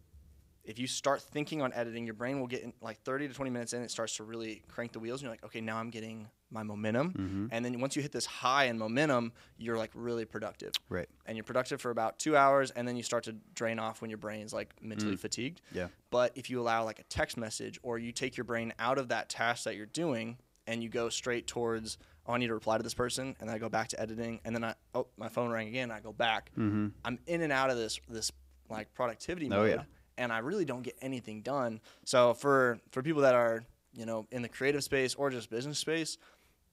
if 0.69 0.79
you 0.79 0.87
start 0.87 1.23
thinking 1.23 1.63
on 1.63 1.73
editing, 1.73 2.05
your 2.05 2.15
brain 2.15 2.39
will 2.39 2.47
get 2.47 2.63
in 2.63 2.73
like 2.83 3.01
30 3.03 3.27
to 3.29 3.35
20 3.35 3.51
minutes 3.51 3.73
in, 3.73 3.83
it 3.83 3.91
starts 3.91 4.15
to 4.17 4.23
really 4.23 4.63
crank 4.69 4.93
the 4.93 5.01
wheels. 5.01 5.21
And 5.21 5.25
you're 5.25 5.33
like, 5.33 5.45
okay, 5.45 5.61
now 5.63 5.79
I'm 5.79 5.89
getting 5.91 6.29
my 6.51 6.63
momentum. 6.63 7.13
Mm-hmm. 7.13 7.47
And 7.51 7.65
then 7.65 7.81
once 7.81 7.97
you 7.97 8.03
hit 8.03 8.13
this 8.13 8.27
high 8.27 8.65
in 8.65 8.79
momentum, 8.79 9.33
you're 9.57 9.79
like 9.79 9.91
really 9.95 10.27
productive. 10.27 10.73
Right. 10.91 11.09
And 11.27 11.37
you're 11.37 11.45
productive 11.45 11.81
for 11.81 11.91
about 11.91 12.19
two 12.19 12.37
hours, 12.37 12.71
and 12.71 12.87
then 12.87 12.97
you 12.97 13.03
start 13.03 13.25
to 13.25 13.33
drain 13.55 13.79
off 13.79 14.01
when 14.03 14.11
your 14.11 14.19
brain's 14.19 14.53
like 14.53 14.75
mentally 14.83 15.15
Mm. 15.17 15.19
fatigued. 15.21 15.63
Yeah. 15.73 15.89
But 16.11 16.33
if 16.37 16.51
you 16.51 16.61
allow 16.61 16.85
like 16.85 16.99
a 17.01 17.05
text 17.05 17.37
message 17.39 17.81
or 17.83 17.99
you 17.99 18.13
take 18.13 18.37
your 18.37 18.45
brain 18.45 18.75
out 18.79 18.99
of 18.99 19.09
that 19.09 19.29
task 19.31 19.65
that 19.65 19.75
you're 19.75 19.87
doing 19.87 20.37
and 20.67 20.83
you 20.83 20.91
go 20.91 21.09
straight 21.09 21.47
towards, 21.47 21.97
oh, 22.27 22.35
I 22.35 22.39
need 22.39 22.49
to 22.49 22.55
reply 22.55 22.77
to 22.77 22.83
this 22.83 22.93
person, 22.95 23.35
and 23.41 23.49
then 23.49 23.57
I 23.57 23.59
go 23.59 23.71
back 23.71 23.89
to 23.89 24.01
editing, 24.01 24.41
and 24.45 24.55
then 24.55 24.65
I, 24.65 24.75
oh, 24.95 25.07
my 25.17 25.31
phone 25.31 25.51
rang 25.51 25.69
again, 25.69 25.91
I 25.91 26.01
go 26.01 26.13
back. 26.13 26.51
Mm-hmm. 26.59 26.89
I'm 27.07 27.19
in 27.27 27.41
and 27.41 27.53
out 27.55 27.71
of 27.71 27.79
this 27.79 27.99
this 28.07 28.31
like 28.69 28.93
productivity 28.93 29.47
Oh, 29.47 29.51
mode, 29.61 29.71
yeah. 29.71 29.83
And 30.19 30.33
I 30.33 30.39
really 30.39 30.65
don't 30.67 30.83
get 30.83 30.97
anything 31.01 31.41
done. 31.43 31.81
So 32.05 32.35
for 32.35 32.81
for 32.91 33.03
people 33.03 33.23
that 33.23 33.35
are 33.35 33.65
you 33.95 34.05
know 34.05 34.27
in 34.31 34.43
the 34.43 34.49
creative 34.49 34.85
space 34.85 35.15
or 35.15 35.31
just 35.31 35.49
business 35.51 35.79
space, 35.79 36.19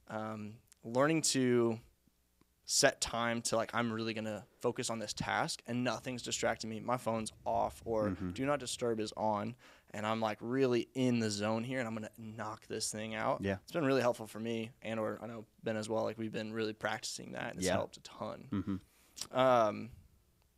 um, 0.09 0.55
learning 0.83 1.21
to 1.21 1.79
set 2.67 2.99
time 2.99 3.41
to 3.43 3.55
like 3.55 3.69
I'm 3.75 3.91
really 3.91 4.13
gonna 4.13 4.43
focus 4.59 4.89
on 4.89 4.97
this 4.99 5.13
task 5.13 5.61
and 5.67 5.83
nothing's 5.83 6.23
distracting 6.23 6.69
me. 6.69 6.79
My 6.79 6.97
phone's 6.97 7.31
off 7.45 7.81
or 7.85 8.09
Mm-hmm. 8.09 8.31
do 8.31 8.45
not 8.45 8.59
disturb 8.59 8.99
is 8.99 9.13
on, 9.15 9.55
and 9.91 10.05
I'm 10.05 10.19
like 10.19 10.39
really 10.41 10.87
in 10.95 11.19
the 11.19 11.29
zone 11.29 11.63
here, 11.63 11.77
and 11.79 11.87
I'm 11.87 11.93
gonna 11.93 12.09
knock 12.17 12.65
this 12.67 12.91
thing 12.91 13.13
out. 13.13 13.41
Yeah. 13.41 13.57
it's 13.63 13.71
been 13.71 13.85
really 13.85 14.01
helpful 14.01 14.25
for 14.27 14.39
me, 14.39 14.71
and 14.81 14.99
or 14.99 15.19
I 15.21 15.27
know 15.27 15.45
Ben 15.63 15.77
as 15.77 15.87
well. 15.87 16.03
Like 16.03 16.17
we've 16.17 16.31
been 16.33 16.51
really 16.53 16.73
practicing 16.73 17.33
that, 17.33 17.49
and 17.51 17.57
it's 17.57 17.67
Yeah. 17.67 17.73
helped 17.73 17.97
a 17.97 18.01
ton. 18.01 18.47
Mm-hmm. 18.51 19.37
Um, 19.37 19.89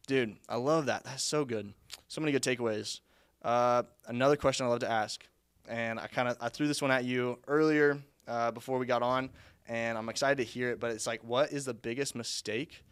dude, 0.07 0.37
I 0.49 0.55
love 0.55 0.87
that. 0.87 1.03
That's 1.03 1.23
so 1.23 1.45
good. 1.45 1.73
So 2.07 2.21
many 2.21 2.31
good 2.31 2.41
takeaways. 2.41 3.01
Uh, 3.43 3.83
another 4.07 4.35
question 4.35 4.65
I 4.65 4.69
love 4.69 4.79
to 4.79 4.89
ask, 4.89 5.23
and 5.67 5.99
I 5.99 6.07
kind 6.07 6.27
of 6.27 6.37
I 6.41 6.49
threw 6.49 6.67
this 6.67 6.81
one 6.81 6.91
at 6.91 7.05
you 7.05 7.37
earlier 7.47 7.99
uh, 8.27 8.51
before 8.51 8.79
we 8.79 8.85
got 8.85 9.03
on, 9.03 9.29
and 9.67 9.97
I'm 9.97 10.09
excited 10.09 10.37
to 10.37 10.43
hear 10.43 10.71
it. 10.71 10.79
But 10.79 10.91
it's 10.91 11.05
like, 11.05 11.23
what 11.23 11.51
is 11.51 11.65
the 11.65 11.73
biggest 11.73 12.15
mistake 12.15 12.83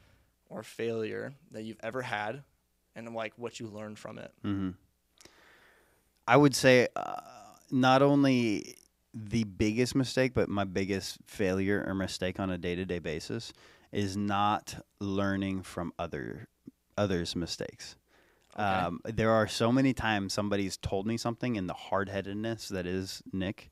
or 0.49 0.61
failure 0.61 1.33
that 1.51 1.63
you've 1.63 1.79
ever 1.81 2.03
had, 2.03 2.43
and 2.95 3.13
like 3.15 3.33
what 3.37 3.59
you 3.59 3.67
learned 3.67 3.97
from 3.97 4.19
it? 4.19 4.31
Mm-hmm. 4.43 4.71
I 6.27 6.37
would 6.37 6.55
say 6.55 6.87
uh, 6.95 7.21
not 7.71 8.01
only 8.01 8.75
the 9.13 9.45
biggest 9.45 9.95
mistake, 9.95 10.33
but 10.33 10.49
my 10.49 10.65
biggest 10.65 11.17
failure 11.25 11.83
or 11.87 11.95
mistake 11.95 12.39
on 12.39 12.49
a 12.49 12.57
day 12.57 12.75
to 12.75 12.85
day 12.85 12.99
basis 12.99 13.53
is 13.91 14.17
not 14.17 14.83
learning 14.99 15.63
from 15.63 15.93
other 15.97 16.47
others' 16.97 17.35
mistakes. 17.35 17.95
Okay. 18.57 18.63
Um, 18.63 19.01
there 19.03 19.31
are 19.31 19.47
so 19.47 19.71
many 19.71 19.93
times 19.93 20.33
somebody's 20.33 20.77
told 20.77 21.05
me 21.05 21.17
something, 21.17 21.57
and 21.57 21.67
the 21.69 21.73
hard 21.73 22.07
headedness 22.09 22.69
that 22.69 22.85
is 22.85 23.21
Nick 23.33 23.69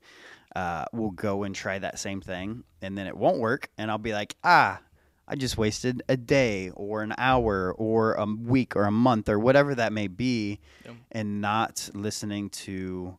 uh, 0.54 0.84
will 0.92 1.10
go 1.10 1.42
and 1.44 1.54
try 1.54 1.78
that 1.78 1.98
same 1.98 2.20
thing, 2.20 2.64
and 2.82 2.96
then 2.98 3.06
it 3.06 3.16
won't 3.16 3.38
work, 3.38 3.70
and 3.78 3.90
I'll 3.90 3.98
be 3.98 4.12
like, 4.12 4.36
ah, 4.44 4.80
I 5.26 5.36
just 5.36 5.56
wasted 5.56 6.02
a 6.10 6.18
day 6.18 6.68
or 6.74 7.02
an 7.02 7.14
hour 7.16 7.72
or 7.72 8.12
a 8.12 8.26
week 8.26 8.76
or 8.76 8.84
a 8.84 8.90
month 8.90 9.30
or 9.30 9.38
whatever 9.38 9.74
that 9.74 9.90
may 9.92 10.06
be, 10.06 10.60
Yep. 10.84 10.94
and 11.12 11.40
not 11.40 11.88
listening 11.94 12.50
to 12.50 13.16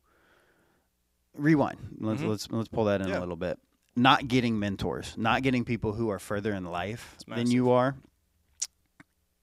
rewind. 1.36 1.98
Let's 2.00 2.22
Mhm. 2.22 2.30
let's 2.30 2.52
let's 2.52 2.68
pull 2.70 2.86
that 2.86 3.02
in 3.02 3.10
Yeah. 3.10 3.18
a 3.18 3.22
little 3.22 3.36
bit. 3.36 3.60
Not 3.96 4.28
getting 4.28 4.60
mentors, 4.60 5.16
not 5.18 5.42
getting 5.42 5.66
people 5.66 5.94
who 5.94 6.10
are 6.10 6.20
further 6.20 6.54
in 6.54 6.66
life 6.66 7.18
than 7.28 7.50
you 7.50 7.72
are 7.72 7.96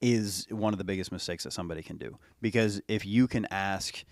is 0.02 0.46
one 0.50 0.74
of 0.74 0.78
the 0.78 0.84
biggest 0.84 1.12
mistakes 1.12 1.44
that 1.44 1.52
somebody 1.52 1.82
can 1.82 1.96
do. 1.96 2.18
Because 2.42 2.82
if 2.88 3.06
you 3.06 3.26
can 3.26 3.46
ask 3.50 4.04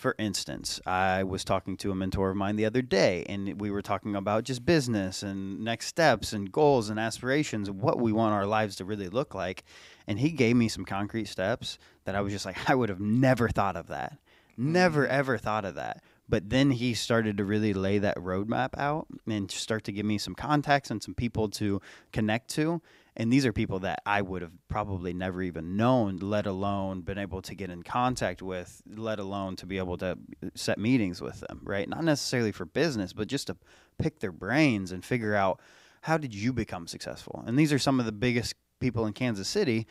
for 0.00 0.16
instance, 0.18 0.80
I 0.86 1.24
was 1.24 1.44
talking 1.44 1.76
to 1.76 1.90
a 1.90 1.94
mentor 1.94 2.30
of 2.30 2.36
mine 2.38 2.56
the 2.56 2.64
other 2.64 2.80
day, 2.80 3.26
and 3.28 3.60
we 3.60 3.70
were 3.70 3.82
talking 3.82 4.16
about 4.16 4.44
just 4.44 4.64
business 4.64 5.22
and 5.22 5.60
next 5.60 5.88
steps 5.88 6.32
and 6.32 6.50
goals 6.50 6.88
and 6.88 6.98
aspirations 6.98 7.70
what 7.70 8.00
we 8.00 8.10
want 8.10 8.32
our 8.32 8.46
lives 8.46 8.76
to 8.76 8.86
really 8.86 9.10
look 9.10 9.34
like. 9.34 9.62
And 10.06 10.18
he 10.18 10.30
gave 10.30 10.56
me 10.56 10.68
some 10.68 10.86
concrete 10.86 11.26
steps 11.26 11.76
that 12.06 12.14
I 12.14 12.22
was 12.22 12.32
just 12.32 12.46
like, 12.46 12.56
I 12.70 12.74
would 12.74 12.88
have 12.88 12.98
never 12.98 13.50
thought 13.50 13.76
of 13.76 13.88
that. 13.88 14.16
Never, 14.56 15.06
mm. 15.06 15.10
ever 15.10 15.36
thought 15.36 15.66
of 15.66 15.74
that. 15.74 16.02
But 16.30 16.48
then 16.48 16.70
he 16.70 16.94
started 16.94 17.36
to 17.36 17.44
really 17.44 17.74
lay 17.74 17.98
that 17.98 18.16
roadmap 18.16 18.70
out 18.78 19.06
and 19.26 19.50
start 19.50 19.84
to 19.84 19.92
give 19.92 20.06
me 20.06 20.16
some 20.16 20.34
contacts 20.34 20.90
and 20.90 21.02
some 21.02 21.14
people 21.14 21.50
to 21.50 21.82
connect 22.10 22.48
to. 22.50 22.80
And 23.16 23.32
these 23.32 23.44
are 23.44 23.52
people 23.52 23.80
that 23.80 24.02
I 24.06 24.22
would 24.22 24.42
have 24.42 24.52
probably 24.68 25.12
never 25.12 25.42
even 25.42 25.76
known, 25.76 26.18
let 26.18 26.46
alone 26.46 27.00
been 27.02 27.18
able 27.18 27.42
to 27.42 27.54
get 27.54 27.70
in 27.70 27.82
contact 27.82 28.40
with, 28.40 28.82
let 28.88 29.18
alone 29.18 29.56
to 29.56 29.66
be 29.66 29.78
able 29.78 29.96
to 29.98 30.10
uh, 30.12 30.48
set 30.54 30.78
meetings 30.78 31.20
with 31.20 31.40
them, 31.40 31.60
right? 31.64 31.88
Not 31.88 32.04
necessarily 32.04 32.52
for 32.52 32.64
business, 32.64 33.12
but 33.12 33.28
just 33.28 33.48
to 33.48 33.56
pick 33.98 34.20
their 34.20 34.32
brains 34.32 34.92
and 34.92 35.04
figure 35.04 35.34
out 35.34 35.60
how 36.02 36.16
did 36.16 36.34
you 36.34 36.52
become 36.52 36.86
successful? 36.86 37.44
And 37.46 37.58
these 37.58 37.72
are 37.72 37.78
some 37.78 38.00
of 38.00 38.06
the 38.06 38.12
biggest 38.12 38.54
people 38.78 39.06
in 39.06 39.12
Kansas 39.12 39.48
City 39.48 39.86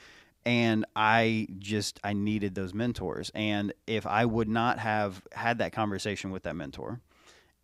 and 0.45 0.86
I 0.95 1.47
just 1.60 1.99
I 2.03 2.13
needed 2.13 2.55
those 2.55 2.73
mentors. 2.73 3.32
And 3.36 3.73
if 3.88 4.05
I 4.05 4.25
would 4.25 4.47
not 4.47 4.79
have 4.79 5.21
had 5.32 5.60
that 5.60 5.73
conversation 5.73 6.32
with 6.32 6.43
that 6.43 6.55
mentor 6.55 7.01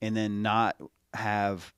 and 0.02 0.16
then 0.16 0.42
not 0.42 0.76
have 1.14 1.74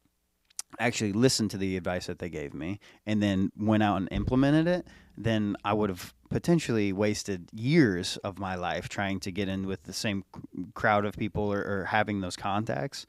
actually 0.80 1.14
listened 1.14 1.52
to 1.52 1.58
the 1.58 1.78
advice 1.78 2.08
that 2.08 2.20
they 2.20 2.30
gave 2.30 2.54
me 2.54 2.80
and 3.06 3.22
then 3.22 3.52
went 3.58 3.84
out 3.84 3.98
and 3.98 4.08
implemented 4.12 4.68
it, 4.68 4.88
then 5.18 5.56
I 5.66 5.74
would 5.74 5.90
have 5.90 6.14
potentially 6.30 6.94
wasted 6.94 7.50
years 7.54 8.18
of 8.18 8.38
my 8.38 8.56
life 8.56 8.90
trying 8.90 9.20
to 9.22 9.32
get 9.32 9.48
in 9.48 9.66
with 9.66 9.84
the 9.84 9.94
same 9.94 10.24
crowd 10.76 11.06
of 11.06 11.16
people 11.18 11.52
or, 11.52 11.60
or 11.60 11.86
having 11.86 12.22
those 12.22 12.36
contacts. 12.36 13.06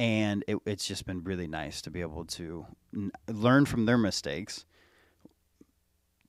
And 0.00 0.44
it, 0.46 0.58
it's 0.64 0.86
just 0.86 1.04
been 1.06 1.24
really 1.24 1.48
nice 1.48 1.82
to 1.82 1.90
be 1.90 2.00
able 2.00 2.24
to 2.26 2.66
n- 2.94 3.10
learn 3.26 3.66
from 3.66 3.84
their 3.84 3.98
mistakes. 3.98 4.64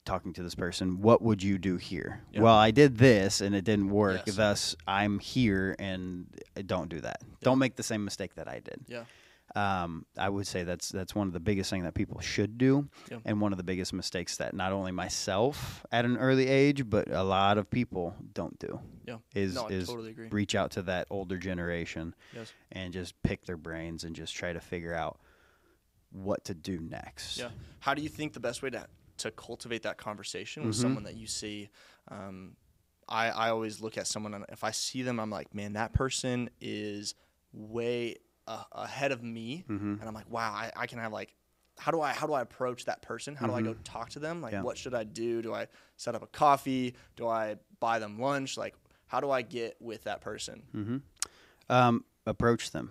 Talking 0.04 0.32
to 0.32 0.42
this 0.42 0.56
person, 0.56 1.00
what 1.02 1.22
would 1.22 1.42
you 1.42 1.56
do 1.58 1.76
here? 1.76 2.22
Yeah. 2.32 2.40
Well, 2.40 2.56
I 2.56 2.72
did 2.72 2.98
this 2.98 3.40
and 3.40 3.54
it 3.54 3.64
didn't 3.64 3.90
work. 3.90 4.22
Yes. 4.26 4.34
Thus, 4.34 4.76
I'm 4.88 5.20
here 5.20 5.76
and 5.78 6.26
uh, 6.56 6.62
don't 6.66 6.88
do 6.88 7.00
that. 7.02 7.22
Don't 7.42 7.58
make 7.60 7.76
the 7.76 7.82
same 7.84 8.04
mistake 8.04 8.34
that 8.34 8.48
I 8.48 8.58
did 8.58 8.80
Yeah. 8.88 9.04
Um, 9.56 10.06
I 10.16 10.28
would 10.28 10.46
say 10.46 10.62
that's 10.64 10.88
that's 10.90 11.14
one 11.14 11.26
of 11.26 11.32
the 11.32 11.40
biggest 11.40 11.70
thing 11.70 11.82
that 11.82 11.94
people 11.94 12.20
should 12.20 12.56
do, 12.58 12.88
Yeah. 13.10 13.18
and 13.24 13.40
one 13.40 13.52
of 13.52 13.56
the 13.58 13.64
biggest 13.64 13.92
mistakes 13.92 14.36
that 14.36 14.54
not 14.54 14.72
only 14.72 14.92
myself 14.92 15.84
at 15.90 16.04
an 16.04 16.16
early 16.16 16.46
age, 16.48 16.88
but 16.88 17.10
a 17.10 17.22
lot 17.24 17.58
of 17.58 17.68
people 17.70 18.14
don't 18.32 18.58
do. 18.58 18.80
Yeah. 19.06 19.16
Is 19.34 19.54
No, 19.54 19.64
I 19.66 19.70
is 19.70 19.88
totally 19.88 20.10
agree. 20.10 20.28
reach 20.30 20.54
out 20.54 20.70
to 20.72 20.82
that 20.82 21.06
older 21.10 21.36
generation 21.36 22.14
Yes. 22.34 22.52
and 22.72 22.92
just 22.92 23.20
pick 23.22 23.44
their 23.44 23.56
brains 23.56 24.04
and 24.04 24.14
just 24.14 24.34
try 24.34 24.52
to 24.52 24.60
figure 24.60 24.94
out 24.94 25.18
what 26.12 26.44
to 26.44 26.54
do 26.54 26.78
next. 26.80 27.38
Yeah. 27.38 27.50
How 27.80 27.94
do 27.94 28.02
you 28.02 28.08
think 28.08 28.32
the 28.32 28.40
best 28.40 28.62
way 28.62 28.70
to 28.70 28.86
to 29.18 29.30
cultivate 29.30 29.82
that 29.82 29.98
conversation 29.98 30.62
Mm-hmm. 30.62 30.68
with 30.68 30.76
someone 30.76 31.04
that 31.04 31.16
you 31.16 31.26
see? 31.26 31.70
Um, 32.08 32.56
I 33.08 33.30
I 33.30 33.50
always 33.50 33.80
look 33.80 33.98
at 33.98 34.06
someone 34.06 34.34
and 34.34 34.44
if 34.48 34.62
I 34.64 34.70
see 34.70 35.02
them, 35.02 35.18
I'm 35.20 35.30
like, 35.30 35.54
man, 35.54 35.72
that 35.74 35.92
person 35.92 36.50
is 36.60 37.14
way 37.52 38.16
uh, 38.46 38.62
ahead 38.72 39.12
of 39.12 39.22
me, 39.22 39.64
Mm-hmm. 39.68 39.94
and 40.00 40.02
I'm 40.04 40.14
like, 40.14 40.30
wow, 40.30 40.50
I, 40.52 40.70
I 40.76 40.86
can 40.86 40.98
have 40.98 41.12
like. 41.12 41.34
How 41.78 41.92
do 41.92 42.02
I 42.02 42.12
how 42.12 42.26
do 42.26 42.34
I 42.34 42.42
approach 42.42 42.84
that 42.84 43.00
person? 43.00 43.34
How 43.34 43.46
do 43.46 43.54
I 43.54 43.62
go 43.62 43.74
talk 43.84 44.10
to 44.10 44.18
them? 44.18 44.42
Like, 44.42 44.52
Mm-hmm. 44.52 44.60
Yeah. 44.60 44.64
what 44.66 44.76
should 44.76 44.92
I 44.94 45.04
do? 45.04 45.40
Do 45.40 45.54
I 45.54 45.66
set 45.96 46.14
up 46.14 46.22
a 46.22 46.26
coffee? 46.26 46.94
Do 47.16 47.26
I 47.26 47.56
buy 47.78 47.98
them 48.00 48.18
lunch? 48.18 48.58
Like, 48.58 48.74
how 49.06 49.20
do 49.20 49.30
I 49.30 49.40
get 49.40 49.76
with 49.80 50.04
that 50.04 50.20
person? 50.20 50.62
Mm-hmm. 50.76 50.96
Um, 51.72 52.04
approach 52.26 52.72
them. 52.72 52.90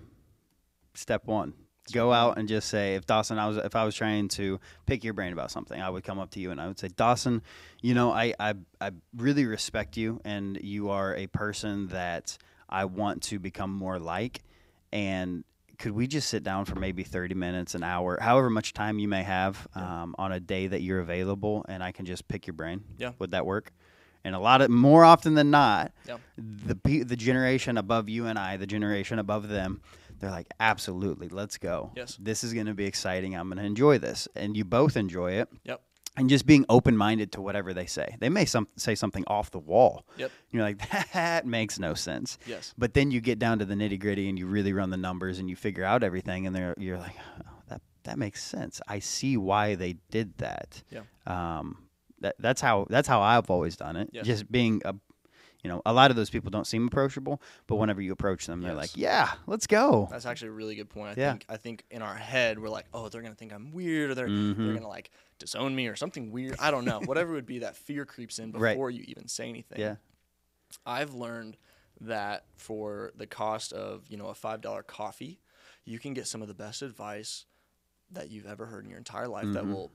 Step 0.95 1.27
one. 1.27 1.53
Go 1.91 2.11
out 2.13 2.37
and 2.37 2.47
just 2.47 2.67
say, 2.67 2.95
if 2.95 3.05
Dawson, 3.05 3.37
I 3.39 3.47
was 3.47 3.57
if 3.57 3.75
I 3.75 3.83
was 3.83 3.95
trying 3.95 4.27
to 4.29 4.59
pick 4.85 5.03
your 5.03 5.13
brain 5.13 5.33
about 5.33 5.49
something, 5.51 5.79
I 5.79 5.89
would 5.89 6.03
come 6.03 6.17
up 6.19 6.31
to 6.31 6.39
you 6.39 6.49
and 6.51 6.59
I 6.61 6.67
would 6.67 6.77
say, 6.79 6.87
Dawson, 6.87 7.41
you 7.81 7.93
know, 7.93 8.11
I 8.11 8.33
I, 8.39 8.53
I 8.81 8.91
really 9.15 9.45
respect 9.45 9.97
you, 9.97 10.19
and 10.23 10.57
you 10.61 10.89
are 10.89 11.15
a 11.15 11.27
person 11.27 11.87
that 11.89 12.37
I 12.67 12.85
want 12.85 13.23
to 13.23 13.39
become 13.39 13.71
more 13.71 13.97
like, 13.99 14.41
and 14.93 15.43
could 15.77 15.91
we 15.93 16.07
just 16.07 16.27
sit 16.29 16.43
down 16.43 16.65
for 16.65 16.75
maybe 16.75 17.03
30 17.03 17.35
minutes 17.35 17.73
an 17.75 17.83
hour 17.83 18.17
however 18.21 18.49
much 18.49 18.73
time 18.73 18.99
you 18.99 19.07
may 19.07 19.23
have 19.23 19.67
um, 19.75 20.13
on 20.17 20.31
a 20.31 20.39
day 20.39 20.67
that 20.67 20.81
you're 20.81 20.99
available 20.99 21.65
and 21.69 21.81
i 21.83 21.91
can 21.91 22.05
just 22.05 22.27
pick 22.27 22.45
your 22.47 22.53
brain 22.53 22.83
Yeah. 22.97 23.11
would 23.19 23.31
that 23.31 23.45
work 23.45 23.71
and 24.25 24.35
a 24.35 24.39
lot 24.39 24.61
of 24.61 24.69
more 24.69 25.05
often 25.05 25.35
than 25.35 25.49
not 25.51 25.93
Yeah. 26.07 26.17
the 26.37 26.75
the 27.03 27.15
generation 27.15 27.77
above 27.77 28.09
you 28.09 28.25
and 28.25 28.37
I, 28.37 28.57
the 28.57 28.67
generation 28.67 29.17
above 29.17 29.47
them, 29.47 29.79
they're 30.19 30.29
like, 30.29 30.47
absolutely, 30.59 31.29
let's 31.29 31.57
go. 31.57 31.93
Yes. 31.95 32.17
This 32.19 32.43
is 32.43 32.53
going 32.53 32.65
to 32.65 32.73
be 32.73 32.83
exciting. 32.83 33.33
I'm 33.33 33.47
going 33.47 33.59
to 33.59 33.63
enjoy 33.63 33.97
this, 33.97 34.27
and 34.35 34.57
you 34.57 34.65
both 34.65 34.97
enjoy 34.97 35.31
it. 35.35 35.47
Yep. 35.63 35.81
And 36.17 36.29
just 36.29 36.45
being 36.45 36.65
open 36.67 36.97
minded 36.97 37.31
to 37.33 37.41
whatever 37.41 37.73
they 37.73 37.85
say. 37.85 38.17
They 38.19 38.29
may 38.29 38.45
some, 38.45 38.67
say 38.75 38.95
something 38.95 39.23
off 39.27 39.51
the 39.51 39.59
wall. 39.59 40.05
Yep. 40.17 40.31
You're 40.51 40.63
like, 40.63 40.89
that 41.13 41.45
makes 41.45 41.79
no 41.79 41.93
sense. 41.93 42.37
Yes. 42.45 42.73
But 42.77 42.93
then 42.93 43.11
you 43.11 43.21
get 43.21 43.39
down 43.39 43.59
to 43.59 43.65
the 43.65 43.75
nitty 43.75 43.99
gritty 43.99 44.27
and 44.27 44.37
you 44.37 44.47
really 44.47 44.73
run 44.73 44.89
the 44.89 44.97
numbers 44.97 45.39
and 45.39 45.49
you 45.49 45.55
figure 45.55 45.83
out 45.83 46.03
everything, 46.03 46.45
and 46.45 46.55
they're, 46.55 46.75
you're 46.77 46.97
like, 46.97 47.15
oh, 47.39 47.51
that 47.69 47.81
that 48.03 48.17
makes 48.17 48.43
sense. 48.43 48.81
I 48.87 48.99
see 48.99 49.37
why 49.37 49.75
they 49.75 49.95
did 50.11 50.37
that. 50.39 50.83
Yeah. 50.89 51.01
Um, 51.27 51.89
that 52.21 52.35
that's 52.39 52.59
how 52.59 52.85
that's 52.89 53.07
how 53.07 53.21
I've 53.21 53.49
always 53.49 53.77
done 53.77 53.95
it. 53.95 54.09
Yes. 54.11 54.25
Just 54.25 54.51
being 54.51 54.81
a, 54.85 54.95
you 55.63 55.69
know, 55.69 55.81
a 55.85 55.91
lot 55.93 56.09
of 56.09 56.15
those 56.17 56.29
people 56.29 56.49
don't 56.51 56.65
seem 56.67 56.87
approachable, 56.87 57.41
but 57.67 57.75
whenever 57.75 58.01
you 58.01 58.11
approach 58.13 58.45
them, 58.47 58.61
they're 58.61 58.71
Yes. 58.73 58.77
like, 58.77 58.97
yeah, 58.97 59.33
let's 59.45 59.67
go. 59.67 60.07
That's 60.09 60.25
actually 60.25 60.49
a 60.49 60.53
really 60.53 60.75
good 60.75 60.89
point. 60.89 61.17
I 61.17 61.21
Yeah. 61.21 61.31
think 61.31 61.45
I 61.49 61.57
think 61.57 61.85
in 61.91 62.01
our 62.01 62.15
head 62.15 62.59
we're 62.59 62.69
like, 62.69 62.85
oh, 62.93 63.09
they're 63.09 63.21
gonna 63.21 63.35
think 63.35 63.51
I'm 63.53 63.71
weird, 63.71 64.11
or 64.11 64.15
they're 64.15 64.27
Mhm. 64.29 64.55
they're 64.57 64.73
gonna 64.73 64.87
like 64.87 65.11
disown 65.37 65.75
me 65.75 65.87
or 65.87 65.95
something 65.95 66.31
weird. 66.31 66.55
I 66.59 66.71
don't 66.71 66.85
know. 66.85 66.99
Whatever 67.01 67.31
it 67.31 67.35
would 67.35 67.45
be, 67.45 67.59
that 67.59 67.75
fear 67.75 68.05
creeps 68.05 68.39
in 68.39 68.51
Right. 68.51 68.73
before 68.73 68.89
you 68.89 69.03
even 69.07 69.27
say 69.27 69.49
anything. 69.49 69.79
Yeah. 69.79 69.95
I've 70.85 71.13
learned 71.13 71.57
that 72.01 72.45
for 72.55 73.11
the 73.15 73.27
cost 73.27 73.73
of 73.73 74.07
you 74.07 74.15
know 74.17 74.27
a 74.27 74.33
five 74.35 74.61
dollar 74.61 74.83
coffee, 74.83 75.41
you 75.83 75.99
can 75.99 76.13
get 76.13 76.27
some 76.27 76.41
of 76.41 76.47
the 76.47 76.53
best 76.53 76.81
advice 76.81 77.45
that 78.11 78.29
you've 78.31 78.45
ever 78.47 78.65
heard 78.67 78.85
in 78.85 78.89
your 78.89 78.97
entire 78.97 79.27
life 79.27 79.51
that 79.53 79.63
Mhm. 79.65 79.73
will 79.73 79.91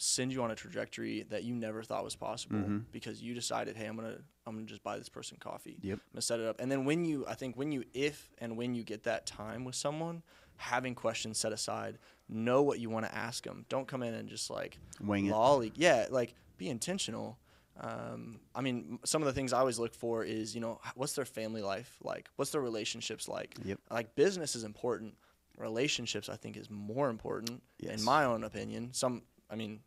send 0.00 0.32
you 0.32 0.42
on 0.42 0.50
a 0.50 0.54
trajectory 0.54 1.24
that 1.24 1.42
you 1.44 1.54
never 1.54 1.82
thought 1.82 2.04
was 2.04 2.14
possible 2.16 2.56
Mhm. 2.56 2.84
because 2.92 3.20
you 3.20 3.34
decided, 3.34 3.76
hey, 3.76 3.86
I'm 3.86 3.96
gonna 3.96 4.18
I'm 4.46 4.54
gonna 4.54 4.66
just 4.66 4.82
buy 4.82 4.96
this 4.96 5.08
person 5.10 5.36
coffee. 5.38 5.76
Yep. 5.82 5.98
I'm 5.98 6.12
gonna 6.14 6.22
set 6.22 6.40
it 6.40 6.46
up. 6.46 6.60
And 6.60 6.70
then 6.72 6.84
when 6.86 7.04
you, 7.04 7.26
I 7.26 7.34
think 7.34 7.56
when 7.56 7.70
you, 7.72 7.84
if 7.92 8.30
and 8.38 8.56
when 8.56 8.74
you 8.74 8.82
get 8.82 9.02
that 9.02 9.26
time 9.26 9.64
with 9.64 9.74
someone, 9.74 10.22
having 10.56 10.94
questions 10.94 11.36
set 11.36 11.52
aside, 11.52 11.98
know 12.28 12.62
what 12.62 12.80
you 12.80 12.88
want 12.88 13.04
to 13.06 13.14
ask 13.14 13.44
them. 13.44 13.66
Don't 13.68 13.86
come 13.86 14.02
in 14.02 14.14
and 14.14 14.28
just 14.28 14.48
like 14.48 14.78
Wing 15.00 15.26
it. 15.26 15.72
Yeah, 15.76 16.06
like 16.10 16.34
be 16.56 16.68
intentional. 16.70 17.38
Um, 17.80 18.40
I 18.54 18.60
mean, 18.62 18.98
some 19.04 19.22
of 19.22 19.26
the 19.26 19.32
things 19.32 19.52
I 19.52 19.58
always 19.60 19.78
look 19.78 19.94
for 19.94 20.24
is, 20.24 20.54
you 20.54 20.60
know, 20.60 20.80
what's 20.96 21.12
their 21.12 21.24
family 21.24 21.62
life 21.62 21.96
like? 22.02 22.28
What's 22.36 22.50
their 22.50 22.60
relationships 22.62 23.28
like? 23.28 23.54
Yep. 23.64 23.78
Like 23.90 24.14
business 24.16 24.56
is 24.56 24.64
important. 24.64 25.14
Relationships, 25.56 26.28
I 26.28 26.36
think, 26.36 26.56
is 26.56 26.70
more 26.70 27.08
important 27.10 27.62
Yes. 27.78 27.98
in 27.98 28.04
my 28.04 28.24
own 28.24 28.44
opinion. 28.44 28.92
Some, 28.94 29.22
I 29.50 29.56
mean, 29.56 29.80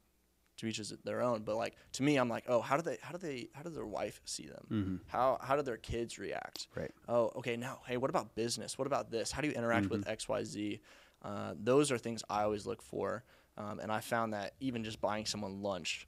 to 0.61 0.67
each 0.67 0.79
is 0.79 0.93
their 1.03 1.21
own. 1.21 1.43
But 1.43 1.57
like 1.57 1.75
to 1.93 2.03
me, 2.03 2.15
I'm 2.17 2.29
like, 2.29 2.45
oh, 2.47 2.61
how 2.61 2.77
do 2.77 2.81
they, 2.83 2.97
how 3.01 3.11
do 3.11 3.17
they, 3.17 3.49
how 3.53 3.61
does 3.63 3.75
their 3.75 3.85
wife 3.85 4.21
see 4.25 4.47
them? 4.47 4.65
Mhm. 4.71 4.99
How 5.11 5.37
how 5.41 5.55
do 5.55 5.61
their 5.61 5.77
kids 5.77 6.17
react? 6.17 6.67
Right. 6.75 6.91
Oh, 7.07 7.31
okay. 7.35 7.57
Now, 7.57 7.81
hey, 7.85 7.97
what 7.97 8.09
about 8.09 8.33
business? 8.35 8.77
What 8.77 8.87
about 8.87 9.11
this? 9.11 9.31
How 9.31 9.41
do 9.41 9.47
you 9.47 9.53
interact 9.53 9.89
with 9.89 10.07
X, 10.07 10.29
Y, 10.29 10.43
Z? 10.43 10.79
Uh, 11.23 11.53
those 11.59 11.91
are 11.91 11.97
things 11.97 12.23
I 12.29 12.43
always 12.43 12.65
look 12.65 12.81
for, 12.81 13.23
um, 13.57 13.79
and 13.79 13.91
I 13.91 13.99
found 13.99 14.33
that 14.33 14.53
even 14.59 14.83
just 14.83 14.99
buying 15.01 15.25
someone 15.27 15.61
lunch, 15.61 16.07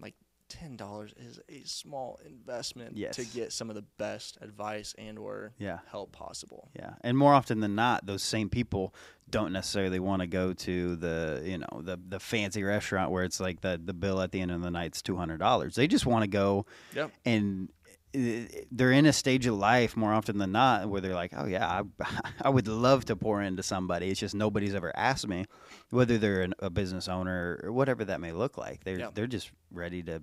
like 0.00 0.14
ten 0.48 0.76
dollars 0.76 1.12
is 1.16 1.38
a 1.48 1.62
small 1.66 2.18
investment 2.26 2.96
to 3.12 3.24
get 3.24 3.52
some 3.52 3.68
of 3.70 3.76
the 3.76 3.84
best 3.98 4.38
advice 4.40 4.94
and 4.98 5.18
or 5.18 5.52
Yeah. 5.58 5.78
help 5.90 6.12
possible. 6.12 6.70
Yeah, 6.74 6.94
and 7.02 7.16
more 7.16 7.34
often 7.34 7.60
than 7.60 7.74
not, 7.74 8.06
those 8.06 8.22
same 8.22 8.48
people 8.48 8.94
don't 9.30 9.52
necessarily 9.52 10.00
want 10.00 10.20
to 10.20 10.26
go 10.26 10.54
to 10.54 10.96
the 10.96 11.42
you 11.44 11.58
know 11.58 11.82
the 11.82 11.98
the 12.08 12.18
fancy 12.20 12.62
restaurant 12.62 13.10
where 13.10 13.24
it's 13.24 13.40
like 13.40 13.60
the 13.60 13.80
the 13.82 13.92
bill 13.94 14.20
at 14.22 14.32
the 14.32 14.40
end 14.40 14.50
of 14.50 14.62
the 14.62 14.70
night's 14.70 15.02
two 15.02 15.16
hundred 15.16 15.38
dollars. 15.38 15.74
They 15.74 15.86
just 15.86 16.06
want 16.06 16.22
to 16.24 16.28
go 16.28 16.64
Yep. 16.94 17.12
and 17.26 17.68
uh, 18.16 18.48
they're 18.72 18.90
in 18.92 19.04
a 19.04 19.12
stage 19.12 19.44
of 19.44 19.54
life 19.54 19.94
more 19.94 20.14
often 20.14 20.38
than 20.38 20.50
not 20.50 20.88
where 20.88 21.02
they're 21.02 21.14
like, 21.14 21.34
oh 21.36 21.44
yeah, 21.44 21.82
I, 22.00 22.20
I 22.40 22.48
would 22.48 22.66
love 22.66 23.04
to 23.06 23.16
pour 23.16 23.42
into 23.42 23.62
somebody. 23.62 24.08
It's 24.08 24.18
just 24.18 24.34
nobody's 24.34 24.74
ever 24.74 24.96
asked 24.96 25.28
me, 25.28 25.44
whether 25.90 26.16
they're 26.16 26.40
an, 26.40 26.54
a 26.58 26.70
business 26.70 27.06
owner 27.06 27.60
or 27.62 27.70
whatever 27.70 28.06
that 28.06 28.18
may 28.22 28.32
look 28.32 28.56
like. 28.56 28.82
They're 28.84 28.98
Yeah. 28.98 29.10
they're 29.12 29.26
just 29.26 29.50
ready 29.70 30.02
to. 30.04 30.22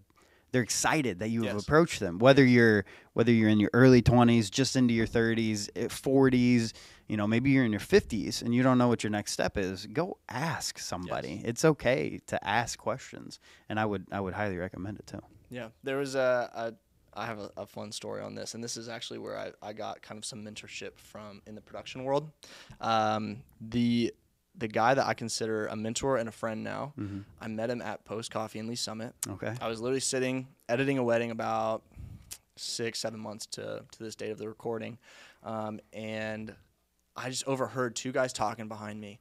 They're 0.55 0.63
excited 0.63 1.19
that 1.19 1.27
you 1.27 1.43
have 1.43 1.57
approached 1.57 1.99
them. 1.99 2.17
Whether 2.17 2.45
you're 2.45 2.85
whether 3.11 3.29
you're 3.29 3.49
in 3.49 3.59
your 3.59 3.71
early 3.73 4.01
20s, 4.01 4.49
just 4.49 4.77
into 4.77 4.93
your 4.93 5.05
30s, 5.05 5.67
eh, 5.75 5.87
40s, 5.87 6.71
you 7.07 7.17
know, 7.17 7.27
maybe 7.27 7.49
you're 7.49 7.65
in 7.65 7.73
your 7.73 7.81
50s 7.81 8.41
and 8.41 8.55
you 8.55 8.63
don't 8.63 8.77
know 8.77 8.87
what 8.87 9.03
your 9.03 9.09
next 9.09 9.33
step 9.33 9.57
is. 9.57 9.85
Go 9.85 10.17
ask 10.29 10.79
somebody. 10.79 11.41
It's 11.43 11.65
okay 11.65 12.21
to 12.27 12.41
ask 12.47 12.79
questions, 12.79 13.41
and 13.67 13.77
I 13.77 13.85
would 13.85 14.07
I 14.13 14.21
would 14.21 14.33
highly 14.33 14.55
recommend 14.55 14.97
it 14.97 15.07
too. 15.07 15.19
Yeah, 15.49 15.67
there 15.83 15.97
was 15.97 16.15
a, 16.15 16.49
a 16.53 16.73
I 17.19 17.25
have 17.25 17.39
a, 17.39 17.51
a 17.57 17.65
fun 17.65 17.91
story 17.91 18.21
on 18.21 18.33
this, 18.33 18.53
and 18.53 18.63
this 18.63 18.77
is 18.77 18.87
actually 18.87 19.19
where 19.19 19.37
I, 19.37 19.51
I 19.61 19.73
got 19.73 20.01
kind 20.01 20.17
of 20.17 20.23
some 20.23 20.41
mentorship 20.41 20.97
from 20.97 21.41
in 21.47 21.55
the 21.55 21.61
production 21.61 22.05
world. 22.05 22.31
Um, 22.79 23.43
the 23.59 24.13
the 24.57 24.67
guy 24.67 24.93
that 24.93 25.05
I 25.05 25.13
consider 25.13 25.67
a 25.67 25.75
mentor 25.75 26.17
and 26.17 26.29
a 26.29 26.31
friend 26.31 26.63
now, 26.63 26.93
I 27.41 27.47
met 27.47 27.69
him 27.69 27.81
at 27.81 28.05
Post 28.05 28.31
Coffee 28.31 28.59
in 28.59 28.67
Lee 28.67 28.75
Summit. 28.75 29.13
Okay. 29.29 29.53
I 29.61 29.67
was 29.67 29.81
literally 29.81 29.99
sitting 29.99 30.47
editing 30.69 30.97
a 30.97 31.03
wedding 31.03 31.31
about 31.31 31.83
six, 32.57 32.99
seven 32.99 33.19
months 33.19 33.45
to, 33.47 33.83
to 33.91 33.99
this 34.03 34.15
date 34.15 34.31
of 34.31 34.37
the 34.37 34.47
recording. 34.47 34.97
Um, 35.43 35.79
and 35.93 36.55
I 37.15 37.29
just 37.29 37.47
overheard 37.47 37.95
two 37.95 38.11
guys 38.11 38.33
talking 38.33 38.67
behind 38.67 38.99
me. 38.99 39.19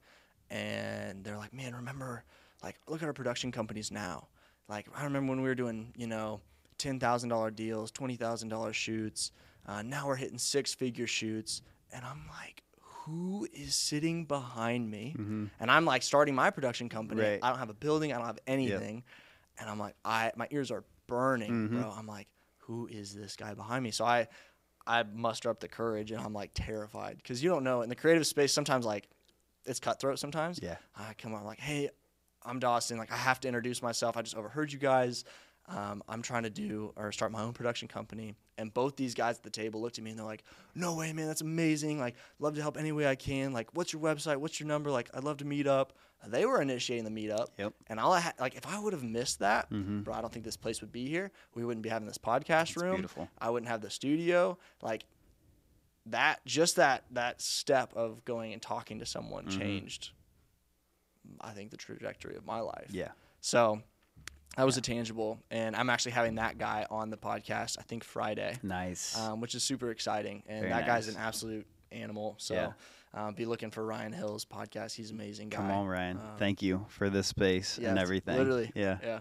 And 0.49 1.23
they're 1.23 1.37
like, 1.37 1.53
man, 1.53 1.75
remember, 1.75 2.23
like, 2.63 2.77
look 2.87 3.01
at 3.01 3.07
our 3.07 3.13
production 3.13 3.51
companies 3.51 3.91
now. 3.91 4.27
Like, 4.67 4.87
I 4.95 5.03
remember 5.03 5.31
when 5.31 5.41
we 5.41 5.49
were 5.49 5.55
doing, 5.55 5.93
you 5.95 6.07
know, 6.07 6.41
$10,000 6.79 7.55
deals, 7.55 7.91
$20,000 7.91 8.73
shoots. 8.73 9.31
Uh, 9.67 9.81
now 9.81 10.07
we're 10.07 10.15
hitting 10.15 10.37
six 10.37 10.73
figure 10.73 11.07
shoots. 11.07 11.61
And 11.91 12.03
I'm 12.05 12.23
like, 12.39 12.63
who 13.05 13.47
is 13.53 13.75
sitting 13.75 14.25
behind 14.25 14.89
me? 14.89 15.15
Mm-hmm. 15.17 15.45
And 15.59 15.71
I'm 15.71 15.85
like 15.85 16.03
starting 16.03 16.35
my 16.35 16.49
production 16.49 16.89
company. 16.89 17.21
Right. 17.21 17.39
I 17.41 17.49
don't 17.49 17.59
have 17.59 17.69
a 17.69 17.75
building, 17.75 18.13
I 18.13 18.17
don't 18.17 18.27
have 18.27 18.39
anything 18.47 19.03
and 19.59 19.69
I'm 19.69 19.79
like, 19.79 19.95
I 20.03 20.31
my 20.35 20.47
ears 20.51 20.71
are 20.71 20.83
burning, 21.07 21.51
mm-hmm. 21.51 21.81
bro. 21.81 21.93
I'm 21.95 22.07
like, 22.07 22.27
who 22.59 22.87
is 22.87 23.13
this 23.13 23.35
guy 23.35 23.53
behind 23.53 23.83
me? 23.83 23.91
So 23.91 24.05
I 24.05 24.27
I 24.87 25.03
muster 25.03 25.49
up 25.49 25.59
the 25.59 25.67
courage, 25.67 26.11
and 26.11 26.21
I'm 26.21 26.33
like 26.33 26.51
terrified 26.53 27.17
because 27.17 27.43
you 27.43 27.49
don't 27.49 27.63
know 27.63 27.81
in 27.81 27.89
the 27.89 27.95
creative 27.95 28.25
space. 28.27 28.53
Sometimes 28.53 28.85
like 28.85 29.07
it's 29.65 29.79
cutthroat. 29.79 30.19
Sometimes 30.19 30.59
Yeah. 30.61 30.77
I 30.95 31.13
come 31.17 31.33
on 31.33 31.43
like, 31.43 31.59
hey, 31.59 31.89
I'm 32.43 32.59
Dawson. 32.59 32.97
Like 32.97 33.11
I 33.11 33.17
have 33.17 33.39
to 33.41 33.47
introduce 33.47 33.81
myself. 33.81 34.17
I 34.17 34.21
just 34.21 34.35
overheard 34.35 34.71
you 34.71 34.79
guys. 34.79 35.23
Um, 35.67 36.03
I'm 36.07 36.21
trying 36.21 36.43
to 36.43 36.49
do 36.49 36.93
or 36.95 37.11
start 37.11 37.31
my 37.31 37.41
own 37.41 37.53
production 37.53 37.87
company. 37.87 38.35
And 38.57 38.73
both 38.73 38.95
these 38.95 39.13
guys 39.15 39.37
at 39.37 39.43
the 39.43 39.49
table 39.49 39.81
looked 39.81 39.97
at 39.97 40.03
me 40.03 40.11
and 40.11 40.19
they're 40.19 40.25
like, 40.25 40.43
"No 40.75 40.95
way, 40.95 41.11
man, 41.11 41.27
that's 41.27 41.41
amazing! 41.41 41.99
Like, 41.99 42.15
love 42.39 42.55
to 42.55 42.61
help 42.61 42.77
any 42.77 42.91
way 42.91 43.07
I 43.07 43.15
can. 43.15 43.51
Like, 43.51 43.69
what's 43.73 43.91
your 43.91 44.01
website? 44.01 44.37
What's 44.37 44.59
your 44.59 44.67
number? 44.67 44.91
Like, 44.91 45.09
I'd 45.13 45.23
love 45.23 45.37
to 45.37 45.45
meet 45.45 45.67
up." 45.67 45.93
They 46.27 46.45
were 46.45 46.61
initiating 46.61 47.03
the 47.03 47.11
meetup. 47.11 47.47
Yep. 47.57 47.73
And 47.87 47.99
all 47.99 48.11
I 48.11 48.19
had, 48.19 48.33
like, 48.39 48.55
if 48.55 48.65
I 48.65 48.79
would 48.79 48.93
have 48.93 49.03
missed 49.03 49.39
that, 49.39 49.69
bro, 49.69 50.13
I 50.13 50.21
don't 50.21 50.33
think 50.33 50.45
this 50.45 50.57
place 50.57 50.81
would 50.81 50.91
be 50.91 51.07
here. 51.07 51.31
We 51.53 51.63
wouldn't 51.63 51.83
be 51.83 51.89
having 51.89 52.07
this 52.07 52.17
podcast 52.17 52.81
room. 52.81 52.95
beautiful. 52.95 53.29
I 53.37 53.49
wouldn't 53.51 53.69
have 53.69 53.81
the 53.81 53.91
studio. 53.91 54.57
Like, 54.81 55.05
that, 56.07 56.43
just 56.45 56.77
that, 56.77 57.03
that 57.11 57.41
step 57.41 57.93
of 57.95 58.25
going 58.25 58.53
and 58.53 58.61
talking 58.61 58.99
to 58.99 59.05
someone 59.05 59.47
changed, 59.49 60.11
I 61.41 61.51
think, 61.51 61.69
the 61.69 61.77
trajectory 61.77 62.35
of 62.35 62.45
my 62.45 62.59
life. 62.59 62.89
Yeah. 62.89 63.11
So 63.41 63.83
that 64.57 64.65
was 64.65 64.77
a 64.77 64.81
tangible, 64.81 65.39
and 65.51 65.75
I'm 65.75 65.89
actually 65.89 66.13
having 66.13 66.35
that 66.35 66.57
guy 66.57 66.85
on 66.89 67.09
the 67.09 67.17
podcast. 67.17 67.77
I 67.79 67.83
think 67.83 68.03
Friday, 68.03 68.57
Nice. 68.63 69.17
um, 69.17 69.41
which 69.41 69.55
is 69.55 69.63
super 69.63 69.91
exciting. 69.91 70.43
And 70.47 70.61
Very 70.61 70.71
that 70.73 70.85
guy's 70.85 71.07
an 71.07 71.17
absolute 71.17 71.65
animal. 71.91 72.35
So 72.37 72.53
Yeah. 72.53 72.71
um, 73.13 73.33
be 73.33 73.45
looking 73.45 73.71
for 73.71 73.85
Ryan 73.85 74.13
Hill's 74.13 74.45
podcast. 74.45 74.95
He's 74.95 75.09
an 75.11 75.17
amazing 75.17 75.49
guy. 75.49 75.57
Come 75.57 75.71
on, 75.71 75.87
Ryan. 75.87 76.17
Um, 76.17 76.37
Thank 76.37 76.61
you 76.61 76.85
for 76.89 77.09
this 77.09 77.27
space 77.27 77.77
yeah, 77.79 77.89
and 77.89 77.99
everything. 77.99 78.37
Literally. 78.37 78.71
Yeah. 78.75 78.97
Yeah. 79.03 79.19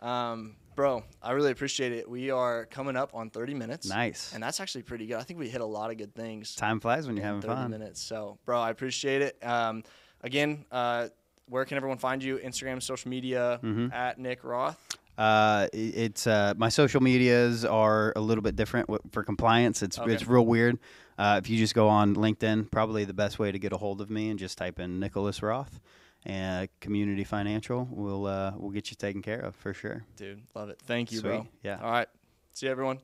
Um, 0.00 0.56
bro, 0.74 1.04
I 1.22 1.32
really 1.32 1.50
appreciate 1.52 1.92
it. 1.92 2.08
We 2.08 2.30
are 2.30 2.66
coming 2.66 2.96
up 2.96 3.14
on 3.14 3.30
30 3.30 3.54
minutes. 3.54 3.88
Nice. 3.88 4.32
And 4.34 4.42
that's 4.42 4.60
actually 4.60 4.82
pretty 4.82 5.06
good. 5.06 5.16
I 5.16 5.22
think 5.22 5.38
we 5.38 5.48
hit 5.48 5.60
a 5.62 5.66
lot 5.66 5.90
of 5.90 5.96
good 5.96 6.14
things. 6.14 6.54
Time 6.54 6.80
flies 6.80 7.06
when 7.06 7.16
you're 7.16 7.24
having 7.24 7.40
30 7.40 7.54
fun. 7.54 7.70
minutes. 7.70 8.02
So, 8.02 8.38
bro, 8.44 8.60
I 8.60 8.70
appreciate 8.70 9.22
it. 9.22 9.42
Um, 9.44 9.84
again, 10.20 10.64
uh, 10.70 11.08
where 11.48 11.64
can 11.64 11.76
everyone 11.76 11.98
find 11.98 12.22
you? 12.22 12.38
Instagram, 12.38 12.82
social 12.82 13.08
media, 13.10 13.60
Mm-hmm. 13.62 13.92
at 13.92 14.18
Nick 14.18 14.44
Roth. 14.44 14.78
Uh, 15.18 15.66
it's 15.72 16.26
uh, 16.26 16.52
my 16.58 16.68
social 16.68 17.00
medias 17.02 17.64
are 17.64 18.12
a 18.16 18.20
little 18.20 18.42
bit 18.42 18.54
different 18.54 18.90
for 19.12 19.22
compliance. 19.24 19.82
It's 19.82 19.98
Okay. 19.98 20.12
it's 20.12 20.26
real 20.26 20.44
weird. 20.44 20.78
Uh, 21.18 21.40
if 21.42 21.48
you 21.48 21.56
just 21.56 21.74
go 21.74 21.88
on 21.88 22.14
LinkedIn, 22.16 22.70
probably 22.70 23.04
the 23.06 23.14
best 23.14 23.38
way 23.38 23.50
to 23.50 23.58
get 23.58 23.72
a 23.72 23.78
hold 23.78 24.02
of 24.02 24.10
me 24.10 24.28
and 24.28 24.38
just 24.38 24.58
type 24.58 24.78
in 24.78 25.00
Nicholas 25.00 25.42
Roth 25.42 25.80
and 26.26 26.68
Community 26.80 27.24
Financial. 27.24 27.88
We'll 27.90 28.26
uh, 28.26 28.52
we'll 28.56 28.72
get 28.72 28.90
you 28.90 28.96
taken 28.96 29.22
care 29.22 29.40
of 29.40 29.56
for 29.56 29.72
sure. 29.72 30.04
Dude, 30.16 30.42
love 30.54 30.68
it. 30.68 30.78
Thank 30.84 31.12
you, 31.12 31.20
Sweet. 31.20 31.28
bro. 31.30 31.46
Yeah. 31.62 31.78
All 31.82 31.90
right. 31.90 32.08
See 32.52 32.66
you, 32.66 32.72
everyone. 32.72 32.98